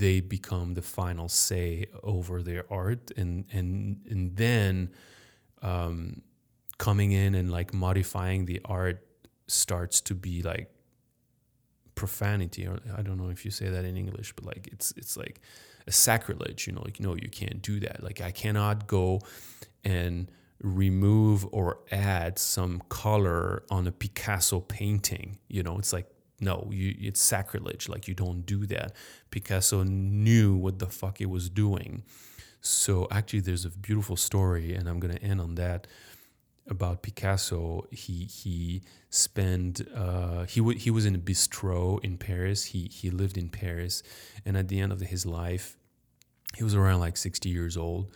they 0.00 0.20
become 0.20 0.72
the 0.72 0.82
final 0.82 1.28
say 1.28 1.86
over 2.02 2.42
their 2.42 2.64
art 2.72 3.12
and 3.18 3.44
and 3.52 4.00
and 4.08 4.34
then 4.34 4.90
um, 5.62 6.22
coming 6.78 7.12
in 7.12 7.34
and 7.34 7.52
like 7.52 7.74
modifying 7.74 8.46
the 8.46 8.60
art 8.64 9.06
starts 9.46 10.00
to 10.00 10.14
be 10.14 10.40
like 10.42 10.72
profanity. 11.94 12.66
Or 12.66 12.78
I 12.96 13.02
don't 13.02 13.18
know 13.18 13.28
if 13.28 13.44
you 13.44 13.50
say 13.50 13.68
that 13.68 13.84
in 13.84 13.96
English 13.96 14.32
but 14.34 14.46
like 14.46 14.68
it's 14.72 14.92
it's 14.96 15.16
like 15.18 15.40
a 15.86 15.92
sacrilege 15.92 16.66
you 16.66 16.72
know 16.72 16.82
like 16.82 16.98
no 16.98 17.14
you 17.14 17.28
can't 17.28 17.60
do 17.60 17.78
that. 17.80 18.02
Like 18.02 18.22
I 18.22 18.30
cannot 18.30 18.86
go 18.86 19.20
and 19.84 20.30
remove 20.62 21.46
or 21.52 21.80
add 21.90 22.38
some 22.38 22.82
color 22.88 23.64
on 23.70 23.86
a 23.86 23.92
Picasso 23.92 24.60
painting 24.60 25.38
you 25.48 25.62
know? 25.62 25.78
It's 25.78 25.92
like 25.92 26.08
no 26.40 26.68
you 26.72 26.94
it's 26.98 27.20
sacrilege 27.20 27.88
like 27.88 28.08
you 28.08 28.14
don't 28.14 28.44
do 28.46 28.66
that. 28.66 28.92
Picasso 29.30 29.82
knew 29.82 30.54
what 30.54 30.78
the 30.78 30.86
fuck 30.86 31.18
he 31.18 31.26
was 31.26 31.48
doing. 31.48 32.02
So 32.60 33.06
actually 33.10 33.40
there's 33.40 33.64
a 33.64 33.70
beautiful 33.70 34.16
story 34.16 34.74
and 34.74 34.88
I'm 34.88 35.00
to 35.00 35.22
end 35.22 35.40
on 35.40 35.54
that 35.56 35.86
about 36.70 37.02
Picasso, 37.02 37.86
he 37.90 38.24
he 38.24 38.82
spent 39.10 39.82
uh, 39.94 40.44
he 40.44 40.60
w- 40.60 40.78
he 40.78 40.90
was 40.90 41.04
in 41.04 41.14
a 41.14 41.18
bistro 41.18 42.02
in 42.04 42.16
Paris. 42.16 42.66
He 42.66 42.88
he 42.90 43.10
lived 43.10 43.36
in 43.36 43.48
Paris, 43.48 44.02
and 44.46 44.56
at 44.56 44.68
the 44.68 44.80
end 44.80 44.92
of 44.92 45.00
his 45.00 45.26
life, 45.26 45.76
he 46.56 46.64
was 46.64 46.74
around 46.74 47.00
like 47.00 47.16
sixty 47.16 47.48
years 47.48 47.76
old, 47.76 48.12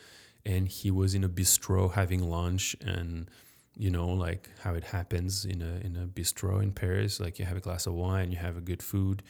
and 0.46 0.68
he 0.68 0.90
was 0.90 1.14
in 1.14 1.24
a 1.24 1.28
bistro 1.28 1.92
having 1.92 2.22
lunch 2.22 2.76
and 2.80 3.28
you 3.76 3.90
know 3.90 4.08
like 4.08 4.50
how 4.62 4.74
it 4.74 4.84
happens 4.84 5.44
in 5.44 5.60
a 5.60 5.84
in 5.84 5.96
a 5.96 6.06
bistro 6.06 6.62
in 6.62 6.72
Paris 6.72 7.18
like 7.18 7.38
you 7.38 7.44
have 7.44 7.56
a 7.56 7.60
glass 7.60 7.86
of 7.86 7.94
wine 7.94 8.30
you 8.30 8.38
have 8.38 8.56
a 8.56 8.60
good 8.60 8.82
food. 8.82 9.22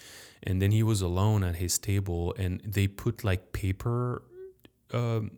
And 0.42 0.60
then 0.60 0.70
he 0.70 0.82
was 0.82 1.00
alone 1.00 1.42
at 1.42 1.56
his 1.56 1.78
table 1.78 2.34
and 2.38 2.60
they 2.60 2.86
put 2.86 3.24
like 3.24 3.52
paper 3.52 4.22
um, 4.92 5.30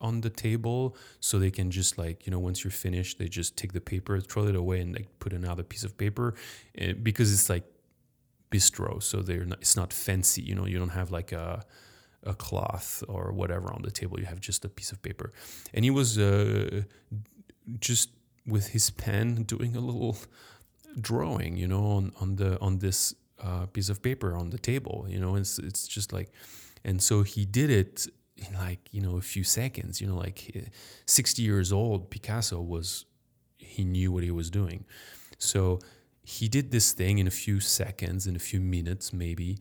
on 0.00 0.20
the 0.22 0.30
table 0.30 0.96
so 1.20 1.38
they 1.38 1.52
can 1.52 1.70
just 1.70 1.96
like 1.96 2.26
you 2.26 2.32
know 2.32 2.40
once 2.40 2.64
you're 2.64 2.72
finished 2.72 3.18
they 3.18 3.28
just 3.28 3.56
take 3.56 3.72
the 3.72 3.80
paper 3.80 4.18
throw 4.20 4.46
it 4.48 4.56
away 4.56 4.80
and 4.80 4.94
like 4.94 5.08
put 5.20 5.32
another 5.32 5.62
piece 5.62 5.84
of 5.84 5.96
paper 5.96 6.34
and, 6.74 6.90
eh, 6.90 6.94
because 7.00 7.32
it's 7.32 7.48
like 7.48 7.64
bistro 8.50 9.00
so 9.00 9.22
they're 9.22 9.44
not, 9.44 9.58
it's 9.60 9.76
not 9.76 9.92
fancy 9.92 10.42
you 10.42 10.54
know 10.54 10.66
you 10.66 10.78
don't 10.78 10.96
have 11.00 11.12
like 11.12 11.30
a 11.30 11.64
a 12.24 12.34
cloth 12.34 13.02
or 13.08 13.32
whatever 13.32 13.72
on 13.72 13.82
the 13.82 13.90
table 13.90 14.18
you 14.18 14.26
have 14.26 14.40
just 14.40 14.64
a 14.64 14.68
piece 14.68 14.92
of 14.92 15.02
paper. 15.02 15.32
And 15.74 15.84
he 15.84 15.90
was 15.90 16.18
uh, 16.18 16.82
just 17.80 18.10
with 18.46 18.68
his 18.68 18.90
pen 18.90 19.44
doing 19.44 19.76
a 19.76 19.80
little 19.80 20.16
drawing 21.00 21.56
you 21.56 21.66
know 21.66 21.84
on, 21.84 22.12
on 22.20 22.36
the 22.36 22.60
on 22.60 22.78
this 22.78 23.14
uh, 23.42 23.66
piece 23.66 23.88
of 23.88 24.02
paper 24.02 24.36
on 24.36 24.50
the 24.50 24.58
table 24.58 25.06
you 25.08 25.18
know 25.18 25.36
it's 25.36 25.58
it's 25.58 25.86
just 25.88 26.12
like 26.12 26.30
and 26.84 27.02
so 27.02 27.22
he 27.22 27.44
did 27.44 27.70
it 27.70 28.06
in 28.36 28.54
like 28.54 28.80
you 28.92 29.00
know 29.00 29.16
a 29.16 29.20
few 29.20 29.44
seconds 29.44 30.00
you 30.00 30.06
know 30.06 30.16
like 30.16 30.70
60 31.06 31.42
years 31.42 31.72
old 31.72 32.10
picasso 32.10 32.60
was 32.60 33.06
he 33.62 33.84
knew 33.84 34.12
what 34.12 34.22
he 34.22 34.30
was 34.30 34.50
doing. 34.50 34.84
So 35.38 35.80
he 36.22 36.48
did 36.48 36.70
this 36.70 36.92
thing 36.92 37.18
in 37.18 37.26
a 37.26 37.30
few 37.30 37.58
seconds 37.60 38.26
in 38.26 38.36
a 38.36 38.38
few 38.38 38.60
minutes 38.60 39.12
maybe 39.12 39.58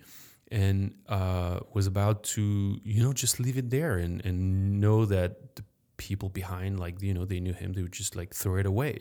and 0.51 0.93
uh, 1.07 1.59
was 1.73 1.87
about 1.87 2.23
to 2.23 2.79
you 2.83 3.03
know 3.03 3.13
just 3.13 3.39
leave 3.39 3.57
it 3.57 3.69
there 3.69 3.97
and, 3.97 4.23
and 4.25 4.79
know 4.79 5.05
that 5.05 5.55
the 5.55 5.63
people 6.01 6.29
behind 6.29 6.79
like 6.79 6.99
you 6.99 7.13
know 7.13 7.25
they 7.25 7.39
knew 7.39 7.53
him 7.53 7.73
they 7.73 7.83
would 7.83 7.97
just 8.03 8.15
like 8.15 8.33
throw 8.33 8.55
it 8.55 8.65
away. 8.65 8.93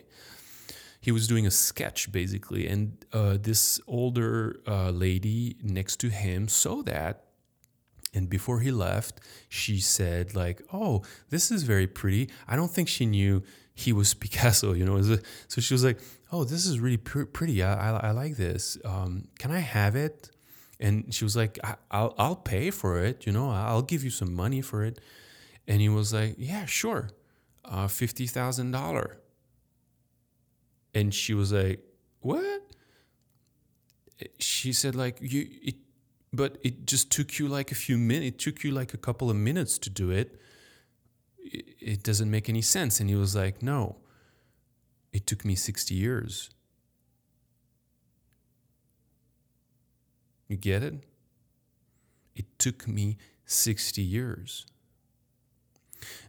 He 1.00 1.10
was 1.12 1.26
doing 1.26 1.46
a 1.46 1.50
sketch 1.50 2.12
basically 2.12 2.68
and 2.68 2.82
uh, 3.14 3.38
this 3.40 3.80
older 3.86 4.60
uh, 4.68 4.90
lady 4.90 5.56
next 5.62 5.96
to 6.00 6.08
him 6.10 6.46
saw 6.46 6.82
that 6.82 7.24
and 8.12 8.28
before 8.28 8.60
he 8.60 8.70
left 8.70 9.14
she 9.48 9.80
said 9.80 10.34
like 10.34 10.60
oh 10.74 11.02
this 11.30 11.50
is 11.50 11.62
very 11.62 11.86
pretty. 11.86 12.28
I 12.46 12.54
don't 12.54 12.70
think 12.70 12.86
she 12.88 13.06
knew 13.06 13.42
he 13.74 13.94
was 13.94 14.12
picasso 14.22 14.74
you 14.74 14.84
know 14.84 15.00
so 15.48 15.56
she 15.66 15.72
was 15.72 15.82
like 15.82 15.98
oh 16.32 16.44
this 16.44 16.66
is 16.66 16.78
really 16.78 16.98
pr- 16.98 17.30
pretty 17.36 17.62
I, 17.62 17.72
I, 17.88 17.90
I, 18.08 18.10
like 18.10 18.36
this. 18.36 18.76
Um, 18.84 19.28
can 19.38 19.50
i 19.50 19.60
have 19.60 19.96
it? 19.96 20.30
And 20.78 21.14
she 21.14 21.24
was 21.24 21.34
like 21.34 21.58
I, 21.64 22.02
will 22.02 22.14
I'll 22.18 22.42
pay 22.54 22.70
for 22.70 23.02
it 23.08 23.26
you 23.26 23.32
know 23.32 23.48
i'll 23.50 23.88
give 23.92 24.02
you 24.04 24.12
some 24.20 24.32
money 24.44 24.60
for 24.60 24.84
it 24.84 24.98
and 25.70 25.80
he 25.80 25.88
was 25.88 26.12
like 26.12 26.34
yeah 26.36 26.66
sure. 26.66 27.10
Uh, 27.64 27.86
$50000 27.86 29.16
and 30.92 31.14
she 31.14 31.34
was 31.34 31.52
like 31.52 31.80
what? 32.18 32.62
She 34.40 34.72
said 34.72 34.94
like 34.96 35.18
you 35.20 35.46
it 35.62 35.76
but 36.32 36.58
it 36.62 36.86
just 36.86 37.10
took 37.10 37.38
you 37.38 37.48
like 37.48 37.70
a 37.70 37.74
few 37.74 37.96
minutes 37.96 38.34
it 38.34 38.38
took 38.38 38.64
you 38.64 38.72
like 38.72 38.92
a 38.94 38.96
couple 38.98 39.30
of 39.30 39.36
minutes 39.36 39.78
to 39.78 39.90
do 39.90 40.10
it. 40.10 40.40
It 41.38 42.02
doesn't 42.02 42.30
make 42.30 42.48
any 42.48 42.62
sense. 42.62 43.00
And 43.00 43.08
he 43.08 43.16
was 43.16 43.34
like 43.36 43.62
no. 43.62 43.96
It 45.12 45.26
took 45.26 45.44
me 45.44 45.54
60 45.54 45.94
years. 45.94 46.50
You 50.48 50.56
get 50.56 50.82
it? 50.82 50.94
It 52.34 52.58
took 52.58 52.86
me 52.88 53.18
60 53.44 54.02
years 54.02 54.66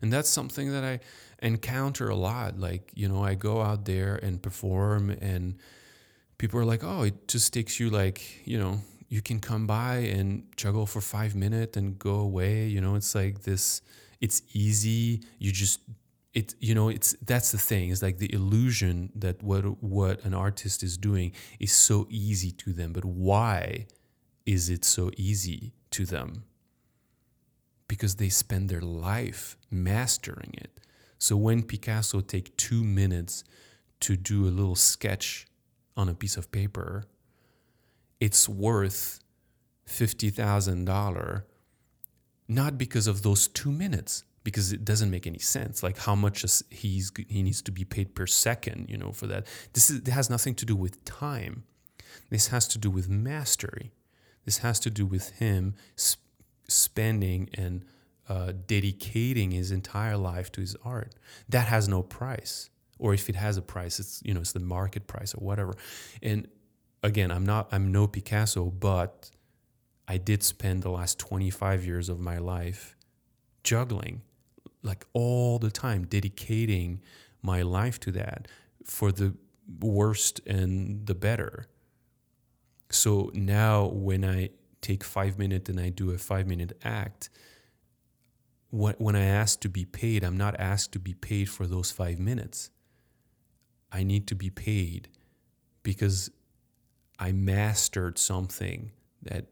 and 0.01 0.11
that's 0.11 0.29
something 0.29 0.71
that 0.71 0.83
i 0.83 0.99
encounter 1.41 2.09
a 2.09 2.15
lot 2.15 2.59
like 2.59 2.91
you 2.93 3.07
know 3.07 3.23
i 3.23 3.33
go 3.33 3.61
out 3.61 3.85
there 3.85 4.15
and 4.15 4.41
perform 4.41 5.09
and 5.09 5.55
people 6.37 6.59
are 6.59 6.65
like 6.65 6.83
oh 6.83 7.03
it 7.03 7.27
just 7.27 7.51
takes 7.53 7.79
you 7.79 7.89
like 7.89 8.45
you 8.45 8.59
know 8.59 8.79
you 9.11 9.21
can 9.21 9.41
come 9.41 9.67
by 9.67 9.95
and 9.97 10.47
juggle 10.55 10.85
for 10.85 11.01
five 11.01 11.35
minutes 11.35 11.75
and 11.75 11.99
go 11.99 12.15
away. 12.15 12.67
You 12.67 12.79
know, 12.79 12.95
it's 12.95 13.13
like 13.13 13.43
this. 13.43 13.81
It's 14.21 14.41
easy. 14.53 15.21
You 15.37 15.51
just 15.51 15.81
it. 16.33 16.55
You 16.59 16.73
know, 16.73 16.87
it's 16.87 17.13
that's 17.21 17.51
the 17.51 17.57
thing. 17.57 17.89
It's 17.89 18.01
like 18.01 18.19
the 18.19 18.33
illusion 18.33 19.11
that 19.15 19.43
what 19.43 19.63
what 19.83 20.23
an 20.23 20.33
artist 20.33 20.81
is 20.81 20.97
doing 20.97 21.33
is 21.59 21.73
so 21.73 22.07
easy 22.09 22.51
to 22.63 22.71
them. 22.71 22.93
But 22.93 23.03
why 23.03 23.87
is 24.45 24.69
it 24.69 24.85
so 24.85 25.11
easy 25.17 25.73
to 25.91 26.05
them? 26.05 26.45
Because 27.91 28.15
they 28.15 28.29
spend 28.29 28.69
their 28.69 28.79
life 28.79 29.57
mastering 29.69 30.53
it. 30.53 30.71
So 31.19 31.35
when 31.35 31.61
Picasso 31.61 32.21
take 32.21 32.55
two 32.55 32.85
minutes 32.85 33.43
to 33.99 34.15
do 34.15 34.45
a 34.45 34.53
little 34.59 34.77
sketch 34.77 35.45
on 35.97 36.07
a 36.07 36.13
piece 36.13 36.37
of 36.37 36.53
paper, 36.53 37.03
it's 38.21 38.47
worth 38.47 39.19
$50,000 39.87 41.43
not 42.47 42.77
because 42.77 43.07
of 43.07 43.23
those 43.23 43.49
2 43.49 43.71
minutes 43.71 44.23
because 44.43 44.71
it 44.71 44.85
doesn't 44.85 45.11
make 45.11 45.27
any 45.27 45.39
sense 45.39 45.83
like 45.83 45.97
how 45.97 46.15
much 46.15 46.45
he's 46.69 47.11
he 47.27 47.43
needs 47.43 47.61
to 47.61 47.71
be 47.71 47.85
paid 47.85 48.15
per 48.15 48.25
second 48.25 48.89
you 48.89 48.97
know 48.97 49.11
for 49.11 49.27
that. 49.27 49.45
This 49.73 49.89
is 49.89 49.99
it 49.99 50.07
has 50.07 50.29
nothing 50.29 50.55
to 50.55 50.65
do 50.65 50.75
with 50.75 51.03
time. 51.05 51.63
This 52.29 52.47
has 52.47 52.67
to 52.69 52.77
do 52.77 52.89
with 52.89 53.07
mastery. 53.09 53.91
This 54.45 54.59
has 54.59 54.79
to 54.81 54.89
do 54.89 55.05
with 55.05 55.29
him 55.43 55.75
spending 56.71 57.49
and 57.53 57.85
uh, 58.29 58.53
dedicating 58.67 59.51
his 59.51 59.71
entire 59.71 60.17
life 60.17 60.51
to 60.53 60.61
his 60.61 60.75
art. 60.85 61.15
That 61.49 61.67
has 61.67 61.87
no 61.87 62.01
price. 62.01 62.69
Or 62.99 63.13
if 63.13 63.29
it 63.29 63.35
has 63.35 63.57
a 63.57 63.61
price 63.61 63.99
it's 63.99 64.21
you 64.23 64.33
know 64.33 64.41
it's 64.41 64.51
the 64.51 64.59
market 64.59 65.07
price 65.07 65.33
or 65.33 65.39
whatever. 65.39 65.73
And 66.21 66.47
again 67.03 67.31
i'm 67.31 67.43
not 67.43 67.67
i'm 67.71 67.91
no 67.91 68.05
picasso 68.05 68.65
but 68.65 69.31
i 70.07 70.17
did 70.17 70.43
spend 70.43 70.83
the 70.83 70.91
last 70.91 71.17
25 71.17 71.83
years 71.83 72.09
of 72.09 72.19
my 72.19 72.37
life 72.37 72.95
juggling 73.63 74.21
like 74.83 75.05
all 75.13 75.59
the 75.59 75.71
time 75.71 76.05
dedicating 76.05 77.01
my 77.41 77.61
life 77.61 77.99
to 77.99 78.11
that 78.11 78.47
for 78.85 79.11
the 79.11 79.33
worst 79.79 80.41
and 80.45 81.05
the 81.05 81.15
better. 81.15 81.67
So 82.89 83.31
now 83.33 83.85
when 83.87 84.25
i 84.25 84.49
take 84.81 85.03
five 85.03 85.37
minutes 85.37 85.69
and 85.69 85.79
i 85.79 85.89
do 85.89 86.11
a 86.11 86.17
five 86.17 86.47
minute 86.47 86.77
act 86.83 87.29
when 88.69 89.15
i 89.15 89.23
ask 89.23 89.59
to 89.59 89.69
be 89.69 89.85
paid 89.85 90.23
i'm 90.23 90.37
not 90.37 90.59
asked 90.59 90.91
to 90.93 90.99
be 90.99 91.13
paid 91.13 91.49
for 91.49 91.67
those 91.67 91.91
five 91.91 92.19
minutes. 92.19 92.69
I 93.91 94.03
need 94.03 94.27
to 94.27 94.35
be 94.35 94.49
paid 94.49 95.09
because 95.83 96.31
i 97.19 97.31
mastered 97.31 98.17
something 98.17 98.91
that 99.21 99.45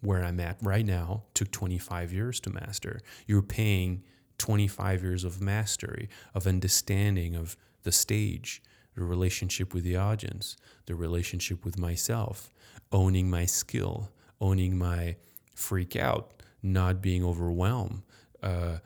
where 0.00 0.24
i'm 0.24 0.40
at 0.40 0.56
right 0.62 0.86
now 0.86 1.24
took 1.34 1.50
25 1.50 2.12
years 2.12 2.40
to 2.40 2.50
master. 2.50 3.00
You're 3.26 3.42
paying 3.42 4.02
25 4.38 5.02
years 5.02 5.24
of 5.24 5.40
mastery, 5.40 6.08
of 6.34 6.46
understanding 6.46 7.36
of 7.36 7.56
the 7.82 7.92
stage, 7.92 8.62
the 8.94 9.04
relationship 9.04 9.72
with 9.74 9.84
the 9.84 9.96
audience, 9.96 10.56
the 10.86 10.94
relationship 10.94 11.64
with 11.64 11.78
myself, 11.78 12.50
owning 12.90 13.30
my 13.30 13.46
skill, 13.46 14.10
owning 14.42 14.76
my 14.76 15.16
freak 15.54 15.96
out, 15.96 16.42
not 16.62 17.00
being 17.00 17.24
overwhelmed, 17.24 18.02
uh, 18.42 18.78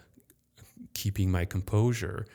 keeping 0.95 1.31
my 1.31 1.45
composure, 1.45 2.27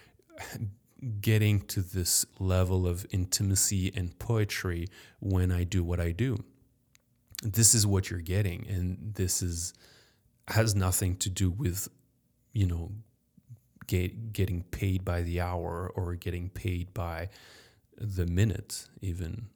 getting 1.21 1.61
to 1.61 1.81
this 1.81 2.25
level 2.39 2.87
of 2.87 3.05
intimacy 3.11 3.93
and 3.95 4.17
poetry 4.19 4.87
when 5.19 5.51
I 5.51 5.63
do 5.63 5.83
what 5.83 5.99
I 5.99 6.11
do. 6.11 6.43
This 7.43 7.73
is 7.73 7.87
what 7.87 8.09
you're 8.09 8.19
getting, 8.19 8.67
and 8.67 9.13
this 9.15 9.41
is 9.41 9.73
has 10.47 10.75
nothing 10.75 11.15
to 11.15 11.29
do 11.29 11.49
with 11.49 11.87
you 12.51 12.67
know 12.67 12.91
get, 13.87 14.33
getting 14.33 14.63
paid 14.63 15.05
by 15.05 15.21
the 15.21 15.39
hour 15.41 15.91
or 15.95 16.15
getting 16.15 16.49
paid 16.49 16.93
by 16.93 17.29
the 17.97 18.25
minute, 18.25 18.87
even. 19.01 19.47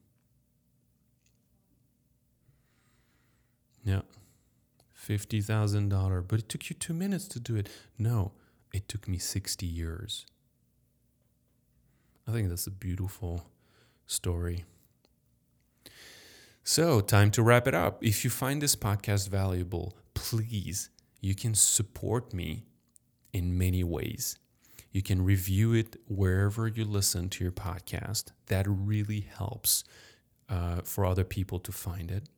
Yeah. 3.86 4.02
$50,000. 5.08 6.28
But 6.28 6.40
it 6.40 6.48
took 6.48 6.68
you 6.68 6.74
two 6.74 6.92
minutes 6.92 7.28
to 7.28 7.40
do 7.40 7.54
it. 7.56 7.68
No, 7.96 8.32
it 8.74 8.88
took 8.88 9.08
me 9.08 9.16
60 9.16 9.64
years. 9.64 10.26
I 12.28 12.32
think 12.32 12.48
that's 12.48 12.66
a 12.66 12.72
beautiful 12.72 13.46
story. 14.06 14.64
So, 16.64 17.00
time 17.00 17.30
to 17.30 17.44
wrap 17.44 17.68
it 17.68 17.74
up. 17.74 18.04
If 18.04 18.24
you 18.24 18.30
find 18.30 18.60
this 18.60 18.74
podcast 18.74 19.28
valuable, 19.28 19.96
please, 20.14 20.90
you 21.20 21.36
can 21.36 21.54
support 21.54 22.34
me 22.34 22.64
in 23.32 23.56
many 23.56 23.84
ways. 23.84 24.36
You 24.90 25.02
can 25.02 25.24
review 25.24 25.74
it 25.74 25.94
wherever 26.08 26.66
you 26.66 26.84
listen 26.84 27.28
to 27.28 27.44
your 27.44 27.52
podcast. 27.52 28.32
That 28.46 28.66
really 28.68 29.20
helps 29.20 29.84
uh, 30.48 30.80
for 30.82 31.06
other 31.06 31.22
people 31.22 31.60
to 31.60 31.70
find 31.70 32.10
it. 32.10 32.28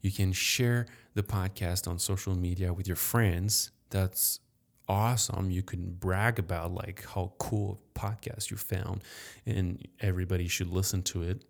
You 0.00 0.10
can 0.10 0.32
share 0.32 0.86
the 1.14 1.22
podcast 1.22 1.88
on 1.88 1.98
social 1.98 2.34
media 2.34 2.72
with 2.72 2.86
your 2.86 2.96
friends. 2.96 3.70
That's 3.90 4.40
awesome. 4.88 5.50
You 5.50 5.62
can 5.62 5.92
brag 5.92 6.38
about 6.38 6.72
like 6.72 7.04
how 7.14 7.32
cool 7.38 7.80
a 7.94 7.98
podcast 7.98 8.50
you 8.50 8.56
found, 8.56 9.02
and 9.44 9.86
everybody 10.00 10.48
should 10.48 10.68
listen 10.68 11.02
to 11.04 11.22
it. 11.22 11.44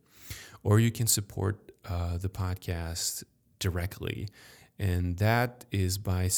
Or 0.62 0.81
you 0.81 0.91
can 0.91 1.07
support 1.07 1.72
uh, 1.89 2.18
the 2.18 2.29
podcast 2.29 3.24
directly 3.59 4.29
and 4.79 5.16
that 5.18 5.64
is 5.70 5.99
by 5.99 6.29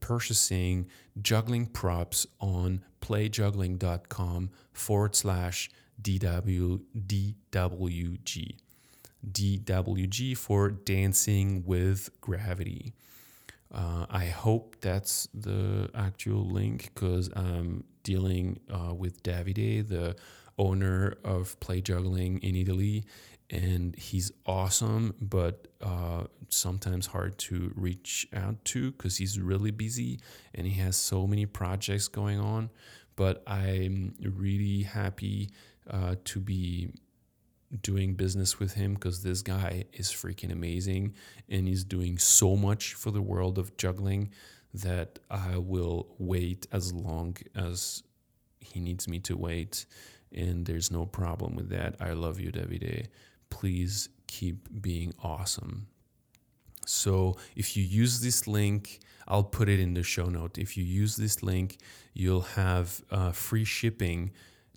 purchasing 0.00 0.86
juggling 1.20 1.66
props 1.66 2.26
on 2.40 2.84
playjuggling.com 3.00 4.50
forward 4.72 5.16
slash 5.16 5.70
DW, 6.00 6.80
DWG. 6.96 8.56
DWG 9.30 10.36
for 10.36 10.70
Dancing 10.70 11.64
with 11.66 12.10
Gravity. 12.20 12.94
Uh, 13.72 14.06
I 14.08 14.26
hope 14.26 14.76
that's 14.80 15.28
the 15.34 15.90
actual 15.94 16.48
link 16.48 16.90
because 16.94 17.30
I'm 17.34 17.84
dealing 18.04 18.60
uh, 18.70 18.94
with 18.94 19.22
Davide, 19.22 19.88
the 19.88 20.16
owner 20.58 21.14
of 21.24 21.58
Play 21.60 21.80
Juggling 21.80 22.38
in 22.38 22.54
Italy, 22.54 23.04
and 23.50 23.94
he's 23.96 24.32
awesome, 24.46 25.14
but 25.20 25.68
uh, 25.80 26.24
sometimes 26.48 27.06
hard 27.06 27.38
to 27.38 27.72
reach 27.76 28.26
out 28.32 28.64
to 28.66 28.92
because 28.92 29.16
he's 29.18 29.38
really 29.38 29.70
busy 29.70 30.20
and 30.54 30.66
he 30.66 30.80
has 30.80 30.96
so 30.96 31.26
many 31.26 31.46
projects 31.46 32.08
going 32.08 32.40
on. 32.40 32.70
But 33.14 33.42
I'm 33.46 34.14
really 34.20 34.82
happy 34.82 35.50
uh, 35.88 36.16
to 36.24 36.40
be 36.40 36.90
doing 37.82 38.14
business 38.14 38.58
with 38.58 38.74
him 38.74 38.94
because 38.94 39.22
this 39.22 39.42
guy 39.42 39.84
is 39.92 40.10
freaking 40.10 40.52
amazing 40.52 41.14
and 41.48 41.66
he's 41.66 41.84
doing 41.84 42.18
so 42.18 42.56
much 42.56 42.94
for 42.94 43.10
the 43.10 43.22
world 43.22 43.58
of 43.58 43.76
juggling 43.76 44.30
that 44.72 45.18
I 45.30 45.56
will 45.58 46.06
wait 46.18 46.66
as 46.70 46.92
long 46.92 47.36
as 47.54 48.02
he 48.60 48.80
needs 48.80 49.08
me 49.08 49.18
to 49.20 49.36
wait. 49.36 49.86
And 50.32 50.66
there's 50.66 50.90
no 50.90 51.06
problem 51.06 51.56
with 51.56 51.70
that. 51.70 51.96
I 52.00 52.12
love 52.12 52.40
you, 52.40 52.52
Davide 52.52 53.06
please 53.50 54.08
keep 54.26 54.68
being 54.82 55.14
awesome. 55.22 55.86
So 56.86 57.36
if 57.56 57.76
you 57.76 57.82
use 57.82 58.20
this 58.20 58.46
link, 58.46 59.00
I'll 59.26 59.44
put 59.44 59.68
it 59.68 59.80
in 59.80 59.94
the 59.94 60.02
show 60.02 60.26
note. 60.26 60.58
If 60.58 60.76
you 60.76 60.84
use 60.84 61.16
this 61.16 61.42
link, 61.42 61.78
you'll 62.14 62.42
have 62.42 63.02
uh, 63.10 63.32
free 63.32 63.64
shipping 63.64 64.32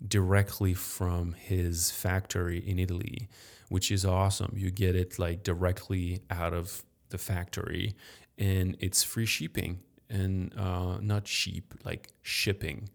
directly 0.08 0.74
from 0.74 1.34
his 1.34 1.92
factory 1.92 2.60
in 2.60 2.80
Italy, 2.80 3.30
which 3.70 3.92
is 3.92 4.06
awesome. 4.06 4.54
You 4.56 4.72
get 4.72 4.96
it 4.96 5.20
like 5.20 5.44
directly 5.44 6.22
out 6.30 6.54
of 6.54 6.84
the 7.10 7.18
factory, 7.18 7.96
and 8.38 8.78
it's 8.80 9.04
free 9.04 9.26
shipping 9.26 9.80
and 10.10 10.54
uh, 10.58 10.98
not 11.02 11.28
sheep, 11.28 11.74
like 11.84 12.10
shipping. 12.22 12.90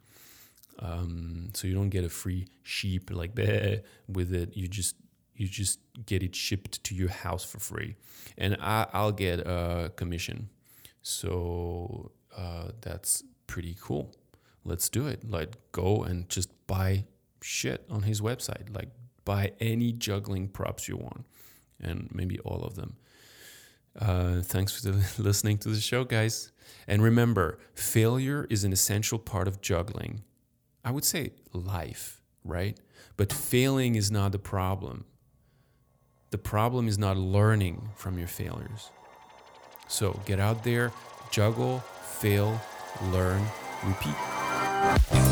Um, 0.81 1.51
so 1.55 1.69
you 1.69 1.75
don't 1.75 1.91
get 1.91 2.05
a 2.05 2.09
free 2.09 2.49
sheep 2.63 3.11
like 3.13 3.35
that 3.37 3.85
with 4.09 4.35
it. 4.35 4.57
You 4.57 4.67
just 4.67 4.97
you 5.37 5.49
just 5.49 5.81
get 6.07 6.23
it 6.23 6.35
shipped 6.35 6.83
to 6.85 6.95
your 6.95 7.09
house 7.09 7.45
for 7.45 7.59
free 7.59 7.97
and 8.39 8.57
I, 8.61 8.87
will 8.95 9.13
get 9.13 9.41
a 9.41 9.93
commission 9.97 10.49
so 11.03 12.13
uh, 12.37 12.69
that's 12.81 13.23
pretty 13.47 13.77
cool 13.81 14.15
let's 14.65 14.89
do 14.89 15.07
it. 15.07 15.29
Like 15.29 15.57
go 15.73 16.03
and 16.03 16.29
just 16.29 16.51
buy 16.67 17.05
shit 17.43 17.85
on 17.91 18.03
his 18.03 18.21
website. 18.21 18.75
Like 18.75 18.89
buy 19.25 19.53
any 19.61 19.93
juggling 19.93 20.49
props 20.49 20.89
you 20.89 20.97
want 20.97 21.25
and 21.81 22.09
maybe 22.13 22.39
all 22.41 22.63
of 22.63 22.75
them. 22.75 22.97
Uh, 23.99 24.41
thanks 24.41 24.81
for 24.81 24.91
listening 25.23 25.59
to 25.59 25.69
the 25.69 25.81
show 25.81 26.05
guys. 26.05 26.53
And 26.89 27.03
remember 27.03 27.59
failure 27.75 28.47
is 28.51 28.65
an 28.65 28.73
essential 28.73 29.19
part 29.19 29.49
of 29.49 29.61
juggling. 29.61 30.23
I 30.85 30.91
would 30.91 31.05
say 31.05 31.31
life 31.53 32.21
right? 32.45 32.79
But 33.17 33.33
failing 33.33 33.95
is 33.95 34.11
not 34.11 34.33
the 34.33 34.39
problem. 34.39 35.05
The 36.31 36.39
problem 36.39 36.89
is 36.89 36.99
not 36.99 37.17
learning 37.17 37.89
from 37.97 38.19
your 38.19 38.29
failures. 38.29 38.91
So 39.89 40.21
get 40.27 40.41
out 40.41 40.65
there, 40.65 40.93
juggle, 41.31 41.81
fail, 42.03 42.61
learn, 43.11 43.43
repeat. 43.85 44.44
Bye. 44.85 45.24